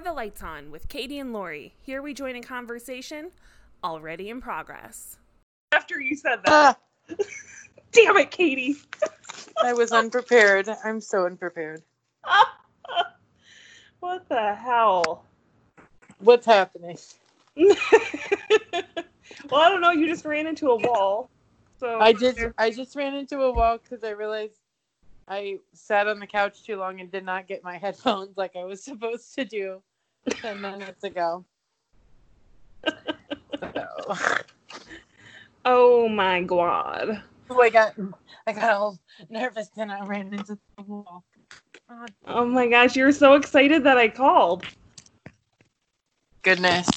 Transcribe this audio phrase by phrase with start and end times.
[0.00, 1.74] Are the Lights On with Katie and Lori.
[1.82, 3.32] Here we join a conversation
[3.84, 5.18] already in progress.
[5.72, 6.78] After you said that.
[7.10, 7.14] Ah,
[7.92, 8.76] Damn it, Katie.
[9.62, 10.70] I was unprepared.
[10.82, 11.82] I'm so unprepared.
[14.00, 15.26] what the hell?
[16.20, 16.96] What's happening?
[17.58, 17.76] well,
[19.52, 19.90] I don't know.
[19.90, 21.28] You just ran into a wall.
[21.78, 24.60] So I just I just ran into a wall because I realized
[25.28, 28.64] I sat on the couch too long and did not get my headphones like I
[28.64, 29.82] was supposed to do
[30.42, 31.44] ten minutes ago.
[33.74, 34.14] So,
[35.64, 37.22] Oh my god.
[37.50, 37.94] oh, I got
[38.46, 41.24] I got all nervous and I ran into the wall.
[41.88, 42.12] God.
[42.26, 44.64] Oh my gosh, you were so excited that I called.
[46.42, 46.88] Goodness.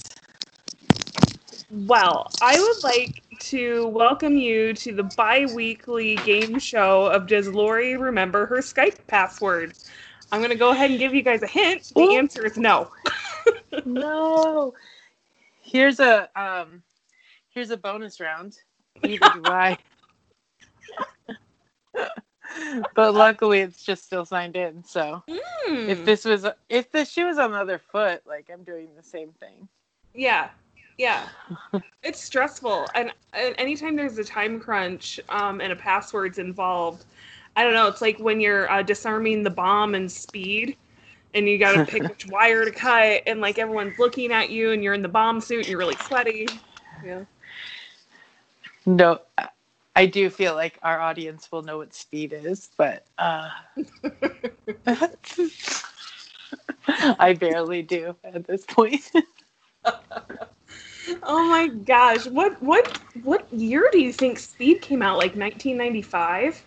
[1.70, 7.48] Well, I would like to welcome you to the bi weekly game show of Does
[7.48, 9.74] Lori Remember Her Skype Password?
[10.34, 11.92] I'm going to go ahead and give you guys a hint.
[11.96, 12.18] The Ooh.
[12.18, 12.90] answer is no.
[13.86, 14.74] No.
[15.62, 16.82] Here's a um
[17.50, 18.58] here's a bonus round.
[19.04, 19.78] Neither do I.
[22.96, 25.90] but luckily it's just still signed in, so Hmm.
[25.90, 29.04] if this was if the shoe was on the other foot, like I'm doing the
[29.04, 29.68] same thing.
[30.14, 30.50] Yeah,
[30.98, 31.28] yeah.
[32.04, 37.06] it's stressful, and, and anytime there's a time crunch um, and a password's involved,
[37.56, 37.88] I don't know.
[37.88, 40.78] It's like when you're uh, disarming the bomb in Speed,
[41.34, 44.72] and you got to pick which wire to cut, and like everyone's looking at you,
[44.72, 46.48] and you're in the bomb suit, and you're really sweaty.
[47.06, 47.26] Yeah.
[48.86, 49.50] No, I-
[49.96, 53.50] I do feel like our audience will know what speed is, but uh
[56.88, 59.12] I barely do at this point.
[61.24, 65.18] Oh my gosh, what what what year do you think Speed came out?
[65.18, 66.64] Like 1995?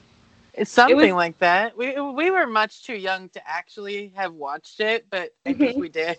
[0.56, 1.76] It's something was- like that.
[1.76, 5.80] We we were much too young to actually have watched it, but I think Mhm.
[5.80, 6.18] we did.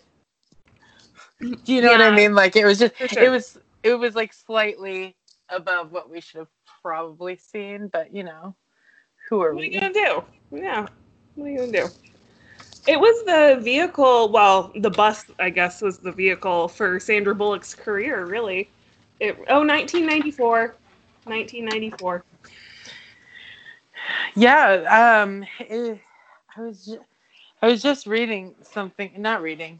[1.39, 2.33] Do you know what I mean?
[2.35, 3.23] Like it was just sure.
[3.23, 5.15] it was it was like slightly
[5.49, 6.47] above what we should have
[6.81, 8.55] probably seen, but you know,
[9.29, 9.73] who are What are we?
[9.73, 10.23] you gonna do?
[10.51, 10.87] Yeah.
[11.35, 11.87] What are you gonna do?
[12.87, 14.29] It was the vehicle.
[14.29, 18.25] Well, the bus, I guess, was the vehicle for Sandra Bullock's career.
[18.25, 18.69] Really.
[19.19, 20.75] It, oh, 1994.
[21.25, 22.23] 1994.
[24.35, 25.95] Yeah, um eh,
[26.57, 27.05] I was ju-
[27.61, 29.79] I was just reading something, not reading.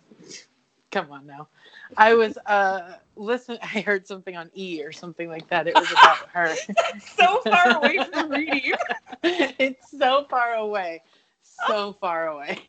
[0.91, 1.49] Come on now.
[1.97, 5.67] I was uh listen I heard something on E or something like that.
[5.67, 6.61] It was about her.
[6.99, 8.73] So far away from reading.
[9.23, 11.03] it's so far away
[11.43, 12.59] so far away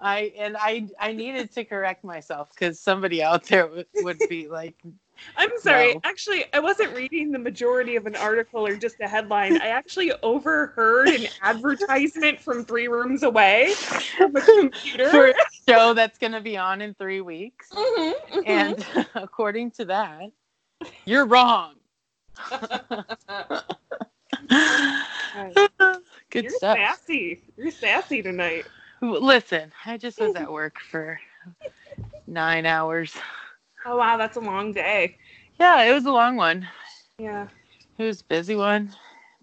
[0.00, 4.48] i and i i needed to correct myself because somebody out there would, would be
[4.48, 4.76] like
[5.36, 5.94] I'm sorry.
[5.94, 6.00] No.
[6.04, 9.56] Actually, I wasn't reading the majority of an article or just a headline.
[9.60, 13.72] I actually overheard an advertisement from three rooms away
[14.16, 15.08] from a computer.
[15.10, 15.34] for a
[15.68, 18.46] show that's going to be on in three weeks Mhm, mhm.
[18.46, 20.30] and according to that
[21.04, 21.74] you're wrong
[26.30, 27.40] good You're stuff sassy.
[27.56, 28.66] You're sassy tonight.
[29.00, 31.18] listen i just was at work for
[32.26, 33.14] nine hours
[33.86, 35.16] Oh wow, that's a long day.
[35.58, 36.66] yeah it was a long one
[37.18, 37.46] Yeah.
[37.98, 38.90] it was a busy one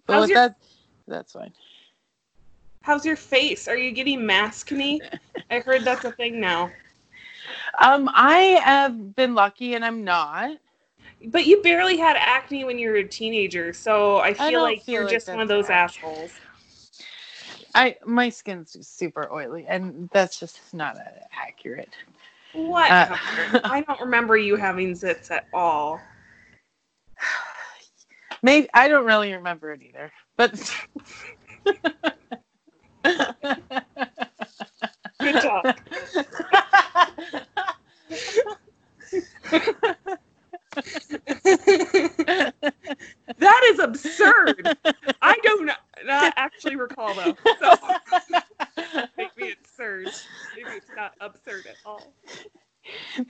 [0.07, 0.56] but How's with your- that
[1.07, 1.53] that's fine
[2.84, 3.68] How's your face?
[3.68, 5.00] Are you getting maskne?
[5.52, 6.72] I heard that's a thing now.
[7.79, 10.58] Um, I have been lucky and I'm not.
[11.25, 14.81] But you barely had acne when you were a teenager, so I feel don't like
[14.81, 16.03] feel you're like just one of those accurate.
[16.03, 16.31] assholes.
[17.75, 20.97] I my skin's super oily and that's just not
[21.31, 21.94] accurate.
[22.53, 22.91] What?
[22.91, 23.17] Uh,
[23.63, 26.00] I don't remember you having zits at all.
[28.44, 30.12] Maybe I don't really remember it either.
[30.35, 30.51] But
[35.19, 35.75] Good job.
[43.38, 44.78] That is absurd.
[45.22, 47.35] I do not, not actually recall though.
[47.59, 47.76] So
[49.17, 50.09] maybe it's absurd.
[50.55, 52.14] Maybe it's not absurd at all.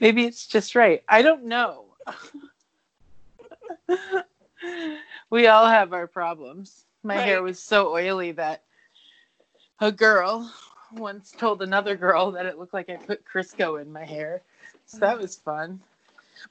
[0.00, 1.02] Maybe it's just right.
[1.08, 1.86] I don't know.
[5.30, 6.84] we all have our problems.
[7.02, 8.62] My hair was so oily that
[9.80, 10.52] a girl
[10.94, 14.42] once told another girl that it looked like I put Crisco in my hair.
[14.86, 15.80] So that was fun.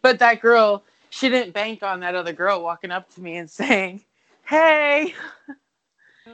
[0.02, 3.50] But that girl, she didn't bank on that other girl walking up to me and
[3.50, 4.02] saying,
[4.46, 5.13] Hey,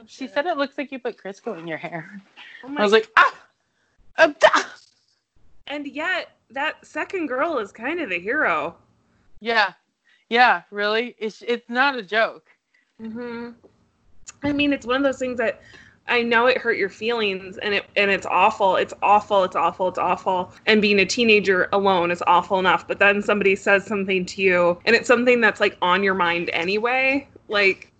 [0.06, 2.20] she said it looks like you put Crisco in your hair.
[2.64, 3.34] Oh I was like, Ah,
[4.18, 4.74] uh, ah."
[5.66, 8.76] And yet, that second girl is kind of the hero.
[9.40, 9.72] yeah,
[10.30, 11.14] yeah, really.
[11.18, 12.48] It's, it's not a joke.
[13.00, 13.50] hmm
[14.42, 15.60] I mean, it's one of those things that
[16.06, 18.76] I know it hurt your feelings and it and it's awful.
[18.76, 19.44] It's awful.
[19.44, 19.88] It's awful.
[19.88, 20.52] It's awful.
[20.66, 22.86] And being a teenager alone is awful enough.
[22.88, 26.50] But then somebody says something to you and it's something that's like on your mind
[26.52, 27.28] anyway.
[27.48, 27.92] Like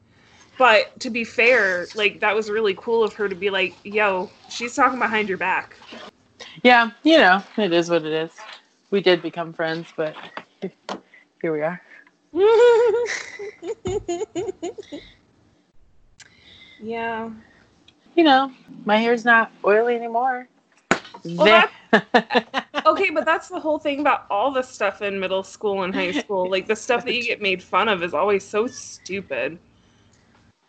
[0.59, 4.29] but to be fair, like that was really cool of her to be like, yo,
[4.51, 5.77] she's talking behind your back.
[6.63, 8.33] Yeah, you know, it is what it is.
[8.91, 10.17] We did become friends, but
[11.41, 11.81] here we are.
[16.81, 17.31] yeah.
[18.15, 18.53] You know,
[18.85, 20.49] my hair's not oily anymore.
[21.25, 25.95] Well, okay, but that's the whole thing about all the stuff in middle school and
[25.95, 26.51] high school.
[26.51, 29.59] Like the stuff that you get made fun of is always so stupid.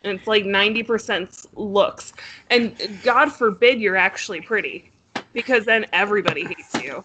[0.02, 2.12] And it's like 90% looks.
[2.48, 4.90] And God forbid you're actually pretty.
[5.32, 7.04] Because then everybody hates you.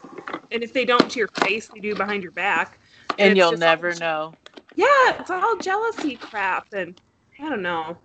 [0.52, 2.80] And if they don't to your face, they do behind your back.
[3.20, 4.34] and it's you'll never all- know.
[4.76, 6.68] Yeah, it's all jealousy crap.
[6.74, 7.00] And
[7.40, 7.98] I don't know.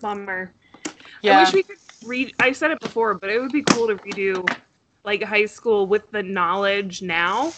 [0.00, 0.52] Bummer.
[1.24, 2.34] I wish we could read.
[2.40, 4.48] I said it before, but it would be cool to redo
[5.04, 7.52] like high school with the knowledge now.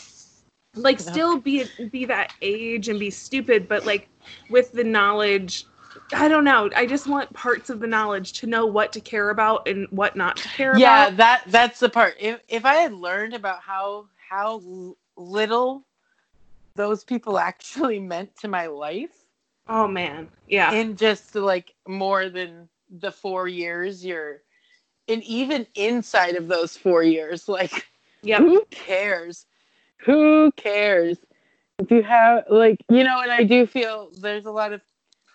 [0.76, 1.12] Like, Yeah.
[1.12, 4.08] still be be that age and be stupid, but like
[4.50, 5.64] with the knowledge.
[6.14, 6.70] I don't know.
[6.76, 10.16] I just want parts of the knowledge to know what to care about and what
[10.16, 11.12] not to care yeah, about.
[11.12, 12.16] Yeah, that that's the part.
[12.18, 14.62] If if I had learned about how how
[15.16, 15.84] little
[16.76, 19.24] those people actually meant to my life
[19.66, 24.42] Oh man, yeah, in just like more than the 4 years you're
[25.08, 27.88] and even inside of those 4 years like
[28.22, 29.46] yep, who cares?
[30.04, 31.18] Who cares?
[31.78, 34.82] If you have like you know, and I do feel there's a lot of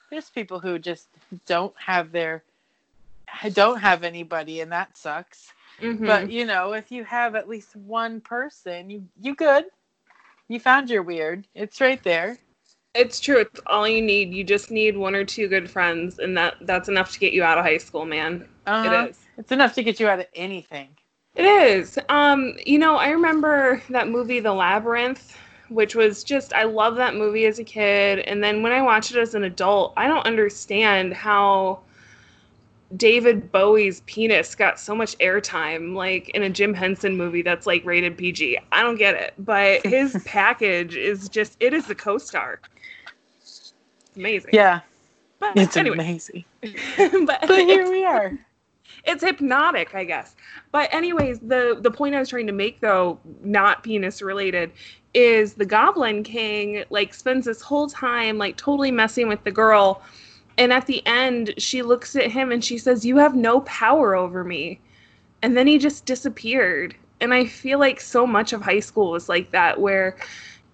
[0.09, 1.07] there's people who just
[1.45, 2.43] don't have their
[3.53, 5.53] don't have anybody and that sucks.
[5.81, 6.05] mhm.
[6.05, 9.65] But you know, if you have at least one person, you you good.
[10.47, 11.47] You found your weird.
[11.55, 12.37] It's right there.
[12.95, 13.39] it's true.
[13.39, 14.33] It's all you need.
[14.33, 17.43] You just need one or two good friends, and that that's enough to get you
[17.43, 18.47] out of high school, man.
[18.65, 19.05] Uh-huh.
[19.05, 19.19] It is.
[19.37, 20.89] It's enough to get you out of anything.
[21.35, 21.97] It is.
[22.09, 25.37] Um, you know, I remember that movie The Labyrinth,
[25.69, 29.11] which was just I love that movie as a kid and then when I watch
[29.11, 31.81] it as an adult, I don't understand how
[32.95, 37.85] David Bowie's penis got so much airtime like in a Jim Henson movie that's like
[37.85, 38.57] rated PG.
[38.71, 42.59] I don't get it, but his package is just it is the co-star.
[44.15, 44.51] Amazing.
[44.53, 44.81] Yeah,
[45.39, 46.45] But it's anyway, amazing.
[46.61, 48.37] but, But here we are.
[49.05, 50.35] it's hypnotic, I guess.
[50.71, 54.71] But anyways, the the point I was trying to make though, not penis related,
[55.13, 60.01] is the Goblin King like spends this whole time like totally messing with the girl,
[60.57, 64.15] and at the end she looks at him and she says, "You have no power
[64.15, 64.79] over me,"
[65.41, 66.95] and then he just disappeared.
[67.21, 70.15] And I feel like so much of high school was like that, where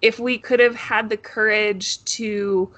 [0.01, 2.71] if we could have had the courage to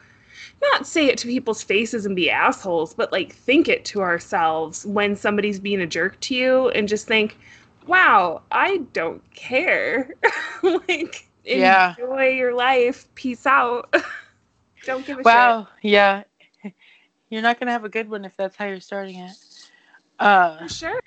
[0.62, 4.86] not say it to people's faces and be assholes, but like think it to ourselves
[4.86, 7.38] when somebody's being a jerk to you and just think,
[7.86, 10.10] wow, I don't care.
[10.64, 11.96] like, Yeah.
[11.98, 13.08] enjoy your life.
[13.16, 13.94] Peace out.
[14.84, 15.26] don't give a shit.
[15.26, 15.68] Wow.
[15.82, 16.24] Yeah.
[17.30, 19.36] You're not gonna have a good one if that's how you're starting it.
[20.20, 20.72] Uh, shit.
[20.72, 21.02] Sure.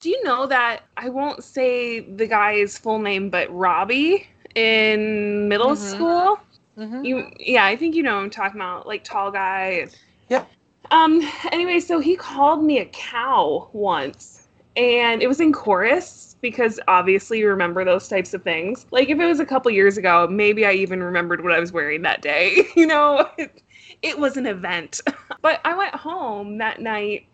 [0.00, 5.72] Do you know that I won't say the guy's full name, but Robbie in middle
[5.72, 5.76] Mhm.
[5.76, 6.40] school?
[6.76, 7.04] mhm.
[7.04, 9.86] You, yeah, I think you know what I'm talking about, like tall guy.
[10.28, 10.48] Yep.
[10.90, 11.22] Um.
[11.52, 14.41] Anyway, so he called me a cow once,
[14.76, 18.86] and it was in chorus because obviously you remember those types of things.
[18.90, 21.72] Like if it was a couple years ago, maybe I even remembered what I was
[21.72, 22.68] wearing that day.
[22.76, 23.62] You know, it,
[24.02, 25.00] it was an event.
[25.42, 27.26] but I went home that night,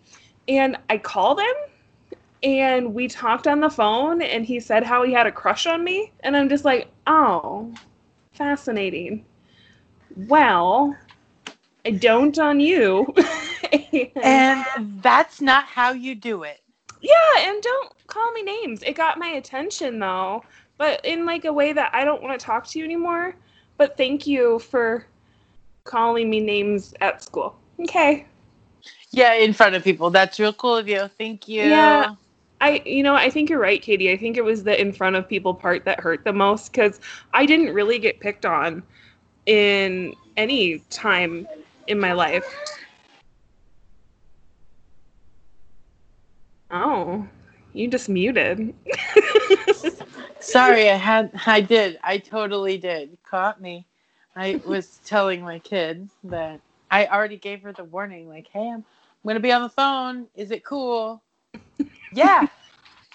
[0.46, 1.54] and I called him.
[2.42, 5.82] And we talked on the phone, and he said how he had a crush on
[5.82, 6.12] me.
[6.20, 7.72] And I'm just like, oh,
[8.32, 9.24] fascinating.
[10.16, 10.94] Well,
[11.86, 13.14] I don't on you.
[13.72, 16.60] and, and that's not how you do it.
[17.00, 18.82] Yeah, and don't call me names.
[18.82, 20.42] It got my attention though,
[20.76, 23.34] but in like a way that I don't want to talk to you anymore.
[23.76, 25.06] But thank you for
[25.84, 27.56] calling me names at school.
[27.80, 28.26] Okay.
[29.10, 30.10] Yeah, in front of people.
[30.10, 31.08] That's real cool of you.
[31.18, 31.64] Thank you.
[31.64, 32.14] Yeah.
[32.60, 34.10] I, you know, I think you're right, Katie.
[34.10, 37.00] I think it was the in front of people part that hurt the most because
[37.32, 38.82] I didn't really get picked on
[39.46, 41.46] in any time
[41.86, 42.52] in my life.
[46.70, 47.26] Oh,
[47.78, 48.74] you just muted.
[50.40, 51.98] Sorry, I had I did.
[52.02, 53.16] I totally did.
[53.28, 53.86] Caught me.
[54.36, 58.76] I was telling my kid that I already gave her the warning, like, hey, I'm,
[58.76, 58.84] I'm
[59.26, 60.26] gonna be on the phone.
[60.34, 61.22] Is it cool?
[62.14, 62.46] Yeah.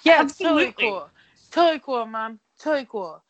[0.03, 0.83] Yeah, it's totally Absolutely.
[0.85, 1.09] cool.
[1.49, 2.39] Totally cool, mom.
[2.59, 3.23] Totally cool.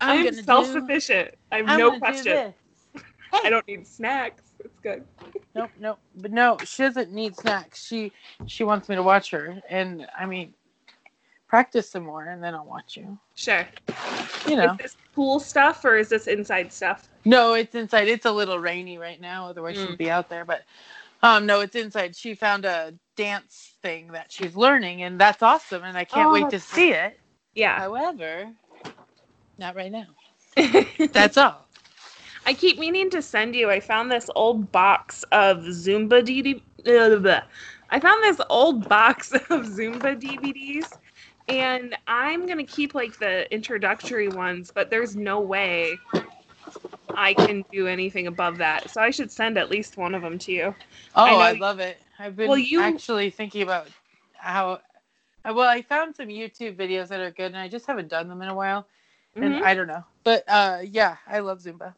[0.00, 1.34] I'm, gonna do- self-sufficient.
[1.50, 2.24] I have I'm no do question.
[2.24, 2.54] this.
[3.32, 4.42] I don't need snacks.
[4.60, 5.04] It's good.
[5.54, 5.98] Nope, nope.
[6.16, 7.84] But no, she doesn't need snacks.
[7.86, 8.12] She
[8.46, 10.54] she wants me to watch her, and I mean,
[11.52, 13.18] practice some more, and then I'll watch you.
[13.34, 13.68] Sure.
[14.48, 14.72] You know.
[14.72, 17.10] Is this pool stuff or is this inside stuff?
[17.26, 18.08] No, it's inside.
[18.08, 19.88] It's a little rainy right now, otherwise Mm.
[19.88, 20.46] she'd be out there.
[20.46, 20.62] But
[21.22, 22.16] um, no, it's inside.
[22.16, 25.84] She found a dance thing that she's learning, and that's awesome.
[25.84, 27.20] And I can't Oh, wait to see it.
[27.54, 27.78] Yeah.
[27.78, 28.50] However,
[29.58, 30.06] not right now.
[31.12, 31.66] That's all.
[32.46, 33.70] I keep meaning to send you.
[33.70, 36.62] I found this old box of Zumba DVD.
[37.26, 37.40] uh.
[37.90, 40.96] I found this old box of Zumba DVDs,
[41.48, 45.98] and I'm gonna keep like the introductory ones, but there's no way
[47.14, 48.90] I can do anything above that.
[48.90, 50.74] So I should send at least one of them to you.
[51.14, 51.98] Oh, I, you- love it.
[52.18, 53.88] I've been Well, you- actually thinking about
[54.34, 54.80] how.
[55.44, 58.42] Well, I found some YouTube videos that are good, and I just haven't done them
[58.42, 58.86] in a while,
[59.34, 59.62] and Mhm.
[59.62, 60.04] I don't know.
[60.22, 61.94] But uh, yeah, I love Zumba.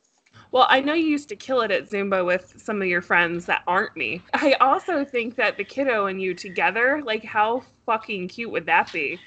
[0.51, 3.45] Well, I know you used to kill it at Zumba with some of your friends
[3.47, 4.23] that aren't me.
[4.33, 8.91] I also think that the kiddo and you together, like, how fucking cute would that
[8.93, 9.19] be?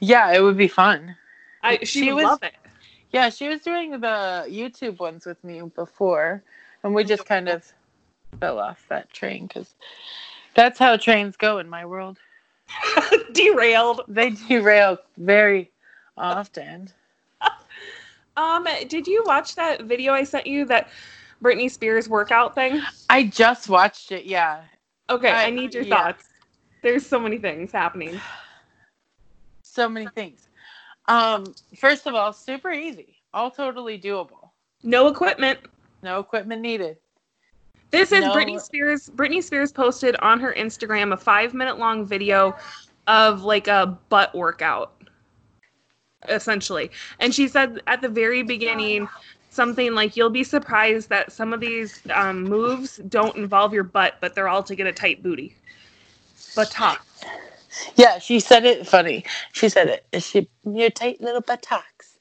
[0.00, 1.16] Yeah, it would be fun.
[1.62, 2.54] I she, She would was- love it.
[3.10, 6.42] Yeah, she was doing the YouTube ones with me before,
[6.82, 7.72] and we just kind of
[8.40, 9.74] fell off that train because
[10.56, 12.18] that's how trains go in my world.
[13.32, 14.00] Derailed.
[14.08, 15.70] They derail very
[16.18, 16.88] often.
[18.36, 20.88] Um, did you watch that video I sent you that
[21.40, 22.82] Britney Spears workout thing?
[23.08, 24.24] I just watched it.
[24.24, 24.62] Yeah,
[25.08, 25.96] Okay, I, I- need your yeah.
[25.96, 26.24] thoughts.
[26.82, 28.20] There's so many things happening.
[29.74, 30.48] So many things.
[31.08, 34.50] Um, first of all, super easy, all totally doable.
[34.82, 35.58] No equipment.
[36.02, 36.96] No equipment needed.
[37.90, 38.34] This is No.
[38.34, 39.10] Britney Spears.
[39.10, 42.56] Britney Spears posted on her Instagram a five minute long video
[43.06, 44.92] of like a butt workout,
[46.28, 46.90] essentially.
[47.20, 49.08] And she said at the very beginning
[49.50, 54.16] something like, You'll be surprised that some of these um, moves don't involve your butt,
[54.20, 55.54] but they're all to get a tight booty.
[56.56, 57.04] Buttock.
[57.96, 59.24] Yeah, she said it funny.
[59.52, 60.22] She said it.
[60.22, 62.18] She your tight little buttocks.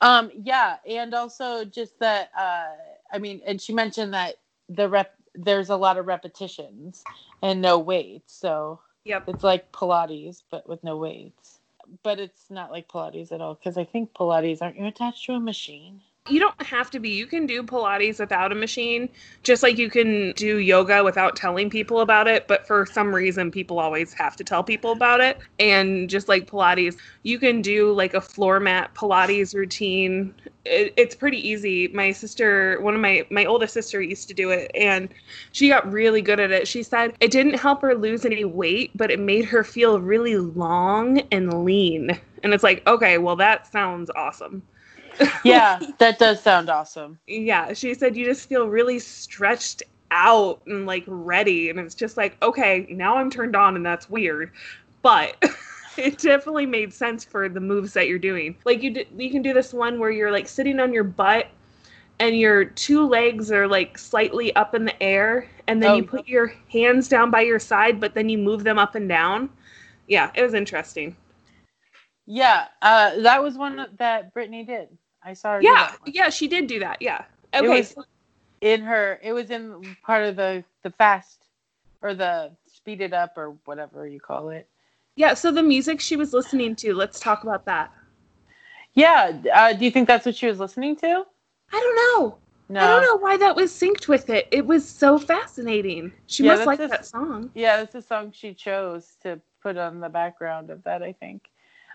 [0.00, 2.30] Um, yeah, and also just that.
[2.38, 2.66] Uh,
[3.12, 4.36] I mean, and she mentioned that
[4.68, 7.04] the rep there's a lot of repetitions
[7.42, 9.28] and no weights, so Yep.
[9.28, 11.60] it's like Pilates but with no weights.
[12.02, 15.34] But it's not like Pilates at all because I think Pilates aren't you attached to
[15.34, 16.02] a machine?
[16.28, 17.10] You don't have to be.
[17.10, 19.08] You can do Pilates without a machine,
[19.42, 22.48] just like you can do yoga without telling people about it.
[22.48, 25.38] But for some reason, people always have to tell people about it.
[25.58, 30.34] And just like Pilates, you can do like a floor mat Pilates routine.
[30.64, 31.88] It, it's pretty easy.
[31.88, 35.08] My sister, one of my my oldest sister, used to do it, and
[35.52, 36.66] she got really good at it.
[36.66, 40.36] She said it didn't help her lose any weight, but it made her feel really
[40.36, 42.18] long and lean.
[42.42, 44.62] And it's like, okay, well, that sounds awesome.
[45.44, 47.18] Yeah, that does sound awesome.
[47.26, 52.16] yeah she said you just feel really stretched out and like ready and it's just
[52.16, 54.50] like okay now i'm turned on and that's weird
[55.02, 55.36] but
[55.96, 59.42] it definitely made sense for the moves that you're doing like you d- you can
[59.42, 61.48] do this one where you're like sitting on your butt
[62.20, 65.96] and your two legs are like slightly up in the air and then Oh.
[65.96, 69.08] you put your hands down by your side but then you move them up and
[69.08, 69.50] down
[70.06, 71.16] yeah it was interesting
[72.26, 74.88] Yeah, uh, that was one that Britney did.
[75.26, 75.62] I saw her.
[75.62, 77.94] yeah yeah she did do that yeah It okay was-
[78.62, 79.20] in her.
[79.22, 81.44] It was in part of the the fast
[82.00, 84.66] or the speed it up or whatever you call it.
[85.14, 87.92] Yeah, so the music she was listening to, let's talk about that.
[88.94, 89.32] Yeah.
[89.54, 91.24] Uh, do you think that's what she was listening to?
[91.72, 92.38] I don't know.
[92.68, 92.80] No.
[92.80, 94.48] I don't know why that was synced with it.
[94.50, 96.12] It was so fascinating.
[96.26, 97.50] She Yeah, must like just- that song.
[97.54, 101.02] Yeah, that's a song she chose to put on the background of that.
[101.02, 101.42] I think.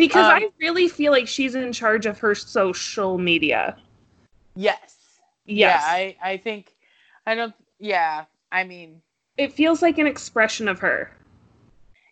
[0.01, 3.77] Because Um, I really feel like she's in charge of her social media.
[4.55, 4.97] Yes.
[5.45, 5.45] Yes.
[5.45, 5.79] Yeah.
[5.83, 6.75] I I think.
[7.27, 7.53] I don't.
[7.79, 8.25] Yeah.
[8.51, 9.01] I mean.
[9.37, 11.11] it feels like an expression of her.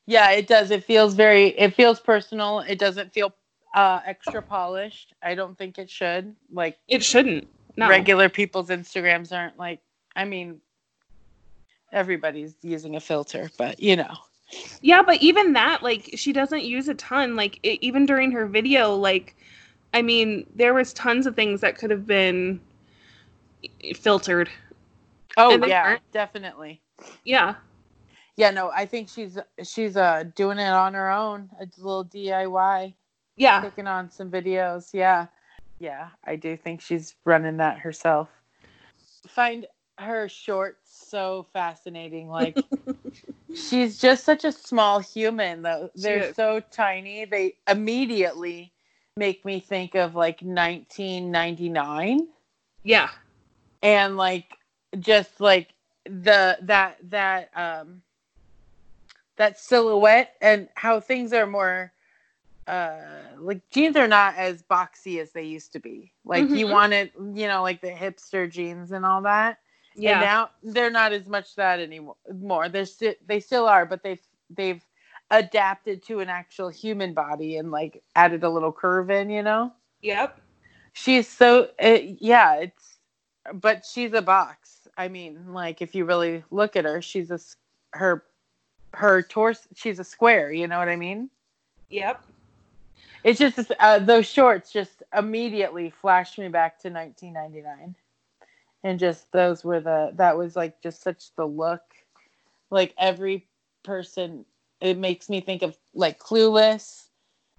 [0.05, 0.69] Yeah, it does.
[0.69, 1.47] It feels very.
[1.57, 2.59] It feels personal.
[2.59, 3.33] It doesn't feel
[3.73, 5.13] uh, extra polished.
[5.23, 6.35] I don't think it should.
[6.51, 7.47] Like It shouldn't.
[7.75, 7.89] No.
[7.89, 9.81] regular people's Instagrams aren't like.
[10.15, 10.61] I mean,
[11.91, 14.13] everybody's using a filter, but you know.
[14.81, 17.35] Yeah, but even that, like, she doesn't use a ton.
[17.35, 19.35] Like, it, even during her video, like,
[19.93, 22.61] I mean, there was tons of things that could have been
[23.95, 24.49] filtered.
[25.37, 26.11] Oh yeah, aren't.
[26.11, 26.81] definitely.
[27.23, 27.55] Yeah.
[28.35, 32.93] Yeah, no, I think she's she's uh doing it on her own, a little DIY,
[33.35, 33.61] Yeah.
[33.61, 34.89] clicking on some videos.
[34.93, 35.27] Yeah,
[35.79, 38.29] yeah, I do think she's running that herself.
[39.27, 39.65] Find
[39.97, 42.29] her shorts so fascinating.
[42.29, 42.57] Like
[43.53, 45.61] she's just such a small human.
[45.63, 48.73] Though they're so tiny, they immediately
[49.15, 52.27] make me think of like 1999
[52.83, 53.09] Yeah.
[53.81, 54.57] and like
[54.99, 55.69] just like
[56.05, 58.01] the that that um
[59.37, 61.91] that silhouette and how things are more
[62.67, 62.99] uh
[63.39, 66.13] like jeans are not as boxy as they used to be.
[66.25, 66.69] Like you Mhm.
[66.69, 69.57] wanted, you know, like the hipster jeans and all that.
[70.05, 70.19] And Yeah.
[70.21, 72.15] now they're not as much that anymore.
[72.33, 74.83] More they're still they still are, but they've they've
[75.31, 79.29] adapted to an actual human body and like added a little curve in.
[79.29, 80.39] You know, Yep.
[80.93, 82.55] she's so uh, yeah.
[82.55, 82.99] It's
[83.53, 84.87] but she's a box.
[84.97, 87.39] I mean, like if you really look at her, she's a
[87.93, 88.23] her
[88.93, 89.67] her torso.
[89.75, 90.51] She's a square.
[90.51, 91.29] You know what I mean?
[91.89, 92.23] Yep.
[93.23, 97.95] It's just uh, those shorts just immediately flashed me back to 1999,
[98.83, 101.81] and just those were the that was like just such the look.
[102.71, 103.47] Like every
[103.83, 104.45] person,
[104.79, 107.07] it makes me think of like Clueless,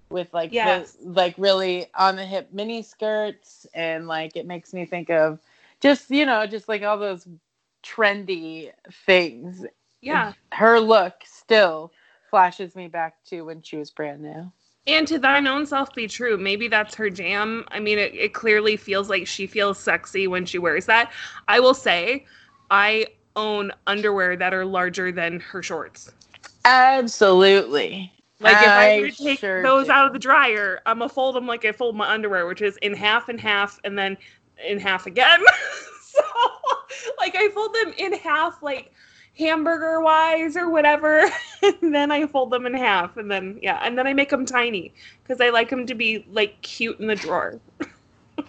[0.09, 0.93] with like Yes.
[0.93, 5.39] the, like really on the hip mini skirts, and like it makes me think of
[5.79, 7.27] just you know just like all those
[7.83, 8.71] trendy
[9.05, 9.65] things.
[10.01, 10.33] Yeah.
[10.51, 11.91] Her look still
[12.29, 14.51] flashes me back to when she was brand new.
[14.87, 16.37] And to thine own self be true.
[16.37, 17.65] Maybe that's her jam.
[17.69, 21.11] I mean, it, it clearly feels like she feels sexy when she wears that.
[21.47, 22.25] I will say,
[22.71, 26.11] I own underwear that are larger than her shorts.
[26.65, 28.11] Absolutely.
[28.39, 29.91] Like if I were to take sure those do.
[29.91, 32.77] out of the dryer, I'm gonna fold them like I fold my underwear, which is
[32.77, 34.17] in half and half, and then
[34.67, 35.41] in half again.
[36.01, 36.21] so,
[37.19, 38.93] like I fold them in half, like
[39.41, 41.29] hamburger wise or whatever,
[41.63, 44.45] and then I fold them in half, and then yeah, and then I make them
[44.45, 44.93] tiny
[45.23, 47.59] because I like them to be like cute in the drawer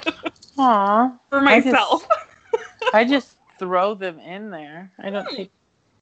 [0.58, 1.12] Aw.
[1.30, 2.06] for I just- myself.
[2.94, 4.90] I just throw them in there.
[4.98, 5.50] I don't take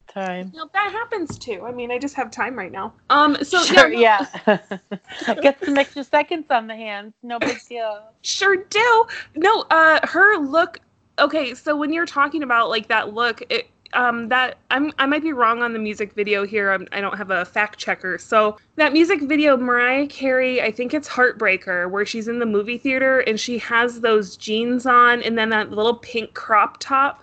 [0.09, 0.51] time.
[0.55, 1.65] No, that happens too.
[1.65, 2.93] I mean, I just have time right now.
[3.11, 5.35] Um, so sure, yeah, yeah.
[5.41, 7.13] Get some extra seconds on the hands.
[7.23, 8.03] No big deal.
[8.23, 9.07] Sure do.
[9.37, 10.81] No, uh her look
[11.19, 15.23] okay, so when you're talking about like that look, it um that I'm I might
[15.23, 16.71] be wrong on the music video here.
[16.71, 18.19] I'm, I don't have a fact checker.
[18.19, 22.79] So that music video Mariah Carey, I think it's Heartbreaker where she's in the movie
[22.79, 27.23] theater and she has those jeans on and then that little pink crop top.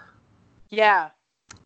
[0.70, 1.10] Yeah.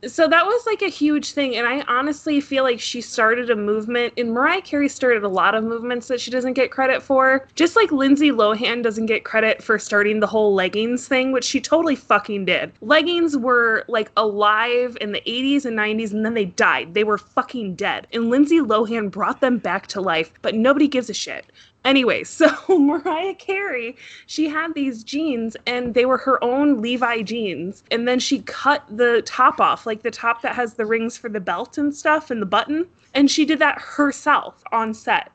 [0.08, 3.56] So that was like a huge thing and I honestly feel like she started a
[3.56, 7.48] movement and Mariah Carey started a lot of movements that she doesn't get credit for.
[7.54, 11.62] Just like Lindsay Lohan doesn't get credit for starting the whole leggings thing, which she
[11.62, 12.72] totally fucking did.
[12.82, 16.96] Leggings were like alive in the 80s and 90s and then they died.
[16.96, 18.08] They were fucking dead.
[18.12, 21.46] And Lindsay Lohan brought them back to life, but nobody gives a shit.
[21.84, 23.96] Anyway, so Mariah Carey,
[24.28, 27.84] she had these jeans and they were her own Levi jeans.
[27.92, 31.30] And then she cut the top off, like the top that has the rings for
[31.30, 32.88] the belt and stuff and the button.
[33.14, 35.32] And she did that herself on set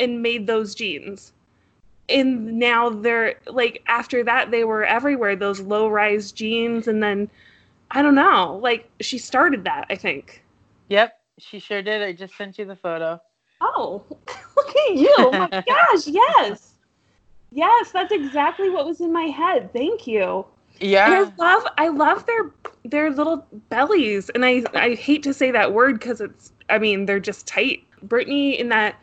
[0.00, 1.32] and made those jeans.
[2.08, 6.88] And now they're like, after that, they were everywhere, those low rise jeans.
[6.88, 7.30] And then,
[7.90, 10.42] I don't know, like she started that, I think.
[10.88, 11.12] Yep.
[11.38, 12.02] She sure did.
[12.02, 13.20] I just sent you the photo.
[13.60, 14.04] Oh,
[14.56, 15.14] look at you.
[15.18, 16.74] Oh my gosh, yes.
[17.50, 19.72] Yes, that's exactly what was in my head.
[19.72, 20.46] Thank you.
[21.04, 21.14] And Yeah.
[21.14, 22.50] I love I love their
[22.84, 24.28] their little bellies.
[24.30, 27.84] And I I hate to say that word cuz it's I mean, they're just tight.
[28.06, 28.96] Britney in that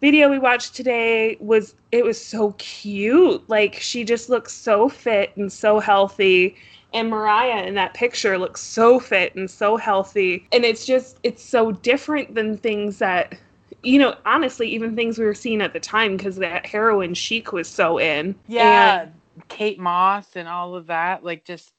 [0.00, 3.48] video we watched today was it was so cute.
[3.48, 6.56] Like she just looks so fit and so healthy.
[6.92, 10.46] And Mariah in that picture looks so fit and so healthy.
[10.52, 13.38] And it's just it's so different than things that
[13.82, 17.52] you know, honestly, even things we were seeing at the time because that heroin chic
[17.52, 18.34] was so in.
[18.46, 19.08] Yeah.
[19.48, 21.24] Kate Moss and all of that.
[21.24, 21.72] Like just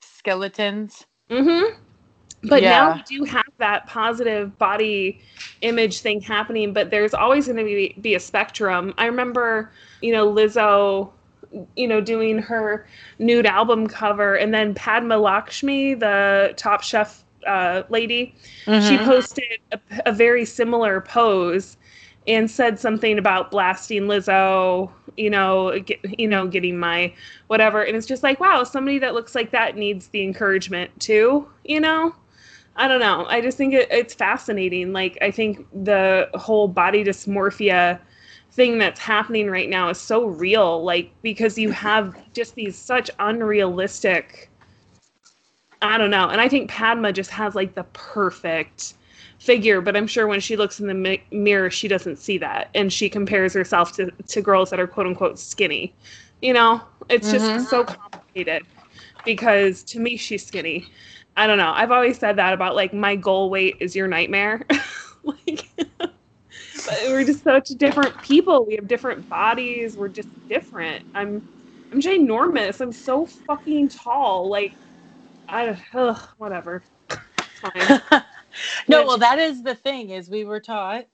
[0.00, 1.04] skeletons.
[1.30, 1.78] Mm-hmm.
[2.46, 5.20] But now we do have that positive body
[5.62, 8.92] image thing happening, but there's always going to be, be a spectrum.
[8.98, 11.10] I remember, you know, Lizzo,
[11.74, 12.86] you know, doing her
[13.18, 18.34] nude album cover, and then Padma Lakshmi, the Top Chef uh, lady,
[18.78, 19.04] she Mhm.
[19.04, 21.76] posted a, a very similar pose
[22.26, 27.12] and said something about blasting Lizzo, you know, get, you know, getting my
[27.48, 31.48] whatever, and it's just like, wow, somebody that looks like that needs the encouragement too,
[31.64, 32.14] you know.
[32.76, 33.26] I don't know.
[33.26, 34.92] I just think it, it's fascinating.
[34.92, 38.00] Like, I think the whole body dysmorphia
[38.52, 40.82] thing that's happening right now is so real.
[40.84, 44.50] Like, because you have just these such unrealistic.
[45.82, 46.28] I don't know.
[46.28, 48.94] And I think Padma just has like the perfect
[49.38, 52.70] figure, but I'm sure when she looks in the mi- mirror, she doesn't see that.
[52.74, 55.94] And she compares herself to, to girls that are quote unquote skinny.
[56.40, 57.68] You know, it's just Mhm.
[57.68, 58.62] so complicated
[59.24, 60.90] because to me, she's skinny.
[61.36, 61.72] I don't know.
[61.74, 64.66] I've always said that about like my goal weight is your nightmare.
[65.24, 65.68] like,
[66.84, 68.66] but we're just such different people.
[68.66, 69.96] We have different bodies.
[69.96, 71.04] We're just different.
[71.14, 71.42] I'm,
[71.92, 72.80] I'm ginormous.
[72.80, 74.48] I'm so fucking tall.
[74.50, 74.78] Like,
[75.48, 76.82] I, don't, ugh, whatever.
[77.08, 78.00] fine.
[78.88, 81.06] no, Which- well, that is the thing is we were taught,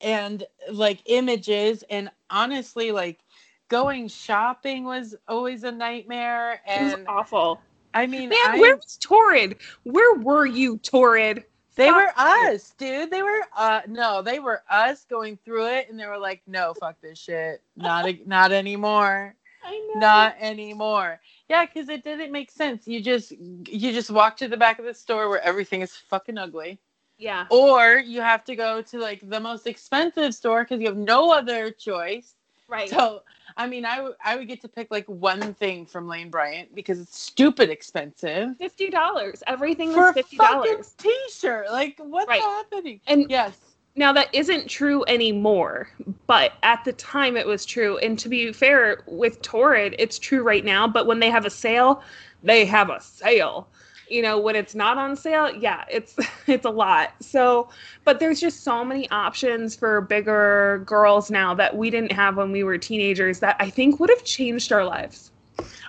[0.00, 3.20] and like images, and honestly, like
[3.68, 6.60] going shopping was always a nightmare.
[6.66, 7.60] It was And awful.
[7.94, 9.56] I mean, Man, I- where was Torrid?
[9.84, 11.44] Where were you, Torrid?
[11.76, 13.08] they fuck were us, dude.
[13.10, 16.74] They were uh no, they were us going through it, and they were like, no,
[16.74, 19.34] fuck this shit, not a- not anymore.
[19.64, 20.00] I know.
[20.00, 24.56] not anymore yeah because it didn't make sense you just you just walk to the
[24.56, 26.78] back of the store where everything is fucking ugly
[27.18, 27.46] Yeah.
[27.50, 31.32] or you have to go to like the most expensive store because you have no
[31.32, 32.34] other choice
[32.68, 32.90] Right.
[32.90, 33.22] so
[33.56, 36.74] i mean I would- I would get to pick like one thing from lane bryant
[36.74, 39.42] because it's stupid expensive fifty dollars.
[39.46, 40.94] Everything for was a fifty fucking dollars.
[40.98, 42.42] t-shirt like what's Right.
[42.42, 43.56] happening And yes
[43.96, 45.88] now that isn't true anymore,
[46.26, 47.98] but at the time it was true.
[47.98, 50.86] And to be fair, with Torrid, it's true right now.
[50.86, 52.02] But when they have a sale,
[52.42, 53.68] they have a sale.
[54.08, 57.12] You know, when it's not on sale, yeah, it's it's a lot.
[57.20, 57.68] So,
[58.04, 62.52] but there's just so many options for bigger girls now that we didn't have when
[62.52, 65.32] we were teenagers that I think would have changed our lives.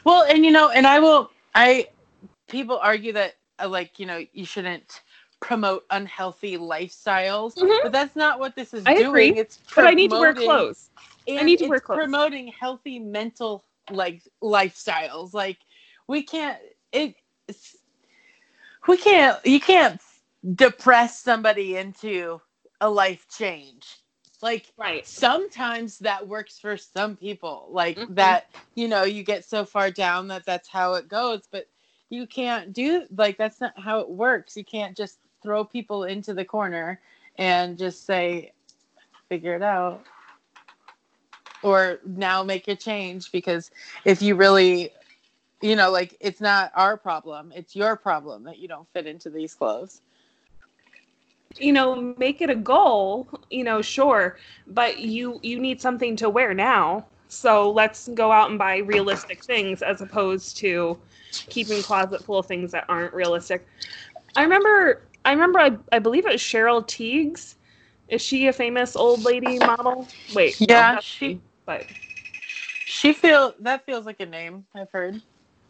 [0.03, 1.31] Well, and you know, and I will.
[1.55, 1.87] I
[2.47, 5.01] people argue that uh, like you know you shouldn't
[5.39, 7.83] promote unhealthy lifestyles, Mhm.
[7.83, 9.07] but that's not what this is I doing.
[9.07, 10.89] agree, It's But I need to wear promoting- clothes.
[11.27, 11.97] and need to it's wear clothes.
[11.97, 15.33] promoting healthy mental like lifestyles.
[15.33, 15.59] Like
[16.07, 16.59] we can't
[16.91, 17.15] it.
[17.47, 17.75] It's,
[18.87, 19.43] we can't.
[19.45, 20.01] You can't
[20.55, 22.41] depress somebody into
[22.81, 23.97] a life change.
[24.41, 25.05] Like Right.
[25.05, 28.15] sometimes that works for some people like Mhm.
[28.15, 31.67] that you know you get so far down that that's how it goes but
[32.09, 36.33] you can't do like that's not how it works you can't just throw people into
[36.33, 36.99] the corner
[37.37, 38.51] and just say
[39.29, 40.03] figure it out.
[41.61, 43.71] Or now make a change because
[44.05, 44.91] if you really
[45.61, 49.29] you know like it's not our problem it's your problem that you don't fit into
[49.29, 50.01] these clothes.
[51.57, 56.29] You know make it a goal you know sure but you you need something to
[56.29, 57.05] wear now.
[57.27, 60.97] So let's go out and buy realistic things as opposed to
[61.31, 63.67] keeping closet full of things that aren't realistic.
[64.35, 67.55] I remember i remember i, I believe it was cheryl tiegs.
[68.07, 70.07] Is she a famous old lady model?
[70.33, 71.85] Wait Yeah, that's she- me, but
[72.85, 75.21] she feel that feels like a name i've heard.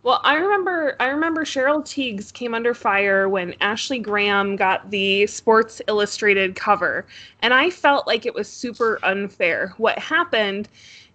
[0.02, 5.28] Well, I remember I remember Cheryl Tiegs came under fire when Ashley Graham got the
[5.28, 7.06] Sports Illustrated cover,
[7.42, 9.74] and I felt like it was super unfair.
[9.78, 10.70] What happened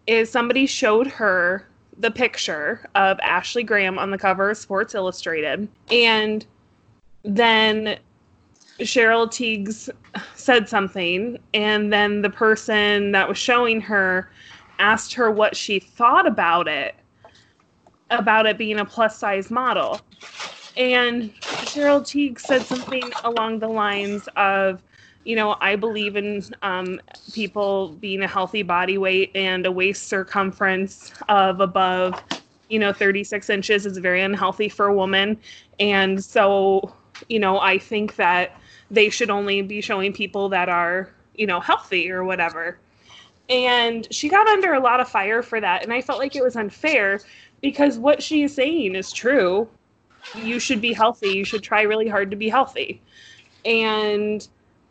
[0.06, 1.66] is somebody showed her
[1.96, 6.44] the picture of Ashley Graham on the cover of Sports Illustrated, and
[7.22, 7.98] then
[8.80, 9.88] Cheryl Tiegs
[10.34, 14.30] said something, and then the person that was showing her
[14.78, 16.94] asked her what she thought about it
[18.10, 20.00] about it being a plus size model.
[20.76, 24.82] And Cheryl Teague said something along the lines of,
[25.24, 27.00] you know, I believe in um,
[27.32, 32.20] people being a healthy body weight and a waist circumference of above,
[32.68, 35.38] you know, 36 inches is very unhealthy for a woman.
[35.78, 36.94] And so,
[37.28, 38.56] you know, I think that
[38.94, 42.78] they should only be showing people that are, you know, healthy or whatever.
[43.48, 45.82] And she got under a lot of fire for that.
[45.84, 47.24] And I felt like it was unfair
[47.62, 49.68] because what she is saying is true.
[50.34, 51.30] You should be healthy.
[51.30, 53.02] You should try really hard to be healthy.
[53.64, 54.46] And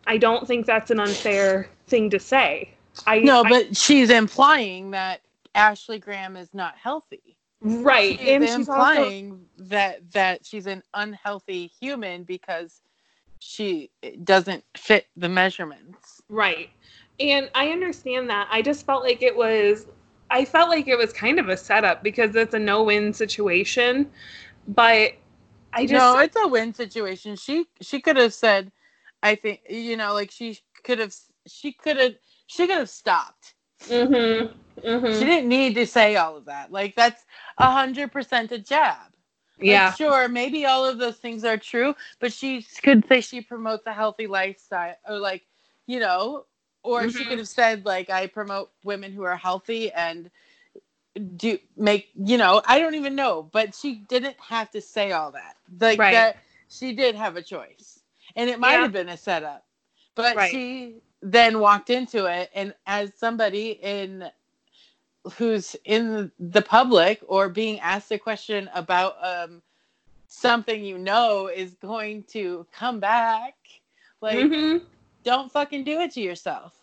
[0.07, 2.71] I don't think that's an unfair thing to say.
[3.07, 5.21] I No, I- but she's implying that
[5.55, 7.37] Ashley Graham is not healthy.
[7.61, 12.81] right, She's and she's also implying that that she's an unhealthy human because
[13.43, 13.91] she
[14.23, 16.23] doesn't fit the measurements.
[16.29, 16.69] right,
[17.19, 18.47] and I understand that.
[18.51, 19.87] I just felt like it was.
[20.31, 24.11] I felt like it was kind of a setup because it's a no-win situation,
[24.69, 25.13] but
[25.73, 27.35] I just no, it's a win situation.
[27.37, 28.71] She she could have said,
[29.23, 31.15] I think you know, like she could have
[31.47, 32.13] she could have
[32.47, 33.55] she could have stopped.
[33.89, 34.47] hmm
[34.83, 36.71] hmm She didn't need to say all of that.
[36.71, 37.25] Like that's
[37.59, 39.12] a hundred percent a jab.
[39.61, 43.41] Like, yeah, sure, maybe all of those things are true, but she could say she
[43.41, 45.43] promotes a healthy lifestyle, or like,
[45.87, 46.45] you know,
[46.83, 47.27] or she Mhm.
[47.27, 50.29] could have said like, I promote women who are healthy and
[51.37, 55.31] do make, you know, I don't even know, but she didn't have to say all
[55.33, 55.55] that.
[55.79, 56.09] Like Right.
[56.09, 56.37] that,
[56.69, 58.01] she did have a choice,
[58.35, 58.81] and it might Yeah.
[58.81, 59.65] have been a setup,
[60.15, 60.43] but Right.
[60.43, 64.25] she then walked into it, and as somebody in
[65.37, 69.61] who's in the public or being asked a question about um,
[70.27, 73.55] something you know is going to come back.
[74.21, 74.77] Like, hmm
[75.23, 76.73] don't fucking do it to yourself.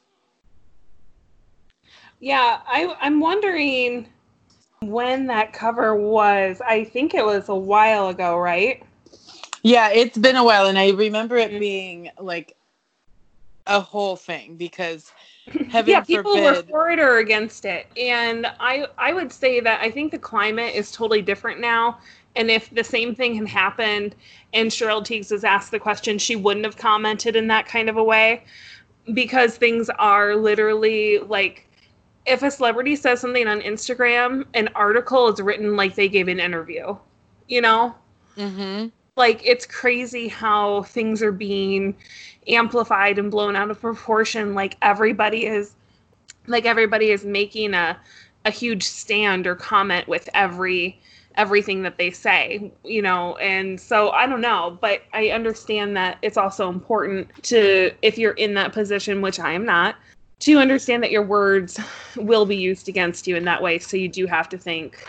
[2.21, 4.07] Yeah, I, I'm wondering
[4.83, 6.61] when that cover was.
[6.67, 8.83] I think it was a while ago, right?
[9.63, 11.59] Yeah, it's been a while, and I remember it Mhm.
[11.59, 12.57] being like
[13.67, 15.13] a whole thing because
[15.69, 19.81] heaven yeah, people were for it or against it, and I I would say that
[19.81, 21.99] I think the climate is totally different now.
[22.37, 24.15] And if the same thing had happened,
[24.53, 27.97] and Cheryl Tiegs was asked the question, she wouldn't have commented in that kind of
[27.97, 28.45] a way,
[29.15, 31.67] because things are literally like.
[32.27, 36.39] If a celebrity says something on Instagram, an article is written like they gave an
[36.39, 36.97] interview,
[37.49, 37.95] you know?
[38.37, 41.95] hmm like it's crazy how things are being
[42.55, 45.75] amplified and blown out of proportion like everybody is
[46.47, 47.99] like everybody is making a
[48.47, 50.99] a huge stand or comment with every
[51.37, 53.37] everything that they say you know?
[53.37, 58.33] And so i don't know but i understand that it's also important to if you're
[58.33, 59.97] in that position which i am not
[60.41, 61.79] to understand that your words
[62.17, 63.79] will be used against you in that way.
[63.79, 65.07] So you do have to think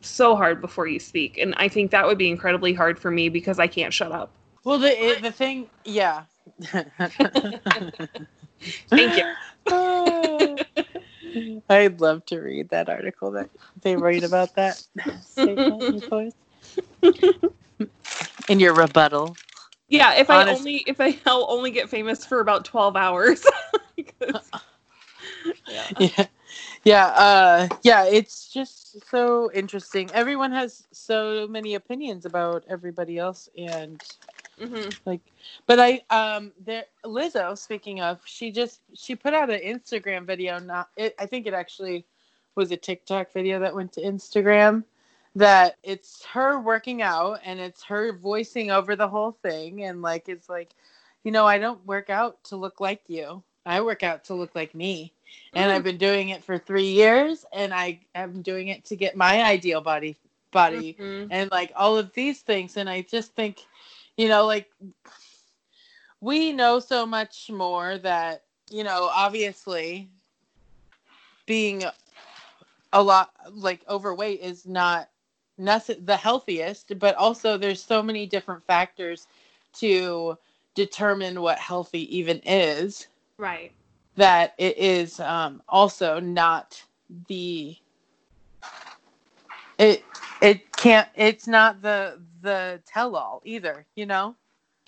[0.00, 1.38] so hard before you speak.
[1.38, 4.30] And i think that would be incredibly hard for me because i can't shut up.
[4.64, 6.24] Well, the the thing, yeah.
[8.88, 9.24] Thank you.
[11.68, 13.50] I'd love to read that article that
[13.82, 14.82] they write about that
[15.24, 16.32] statement, of course.
[18.48, 19.36] In your rebuttal.
[19.88, 23.44] yeah if Honest- i only if i i'll only get famous for about 12 hours
[25.68, 25.84] yeah.
[25.98, 26.26] Yeah.
[26.84, 30.10] Yeah, uh yeah, it's just so interesting.
[30.12, 34.00] Everyone has so many opinions about everybody else and
[34.62, 34.96] Mhm.
[35.06, 35.20] like
[35.66, 40.58] but i um there lizzo speaking of she just she put out an instagram video
[40.58, 42.04] not it, i think it actually
[42.54, 44.84] was a tiktok video that went to instagram
[45.34, 50.28] that it's her working out and it's her voicing over the whole thing and like
[50.28, 50.74] it's like
[51.24, 54.54] you know i don't work out to look like you i work out to look
[54.54, 55.12] like me
[55.54, 55.74] and Mm.
[55.74, 59.42] i've been doing it for three years and i am doing it to get my
[59.42, 60.16] ideal body
[60.52, 61.30] body Mhm.
[61.30, 63.66] and like all of these things and i just think
[64.16, 64.70] you know like
[66.20, 70.08] we know so much more that you know obviously
[71.46, 71.82] being
[72.92, 75.08] a lot like overweight is not
[75.58, 79.26] necess- the healthiest but also there's so many different factors
[79.72, 80.36] to
[80.74, 83.72] determine what healthy even is right.
[84.16, 86.82] that it is um, also not
[87.28, 87.76] the
[89.78, 90.04] it
[90.40, 94.36] it can't it's not the the tell all either you know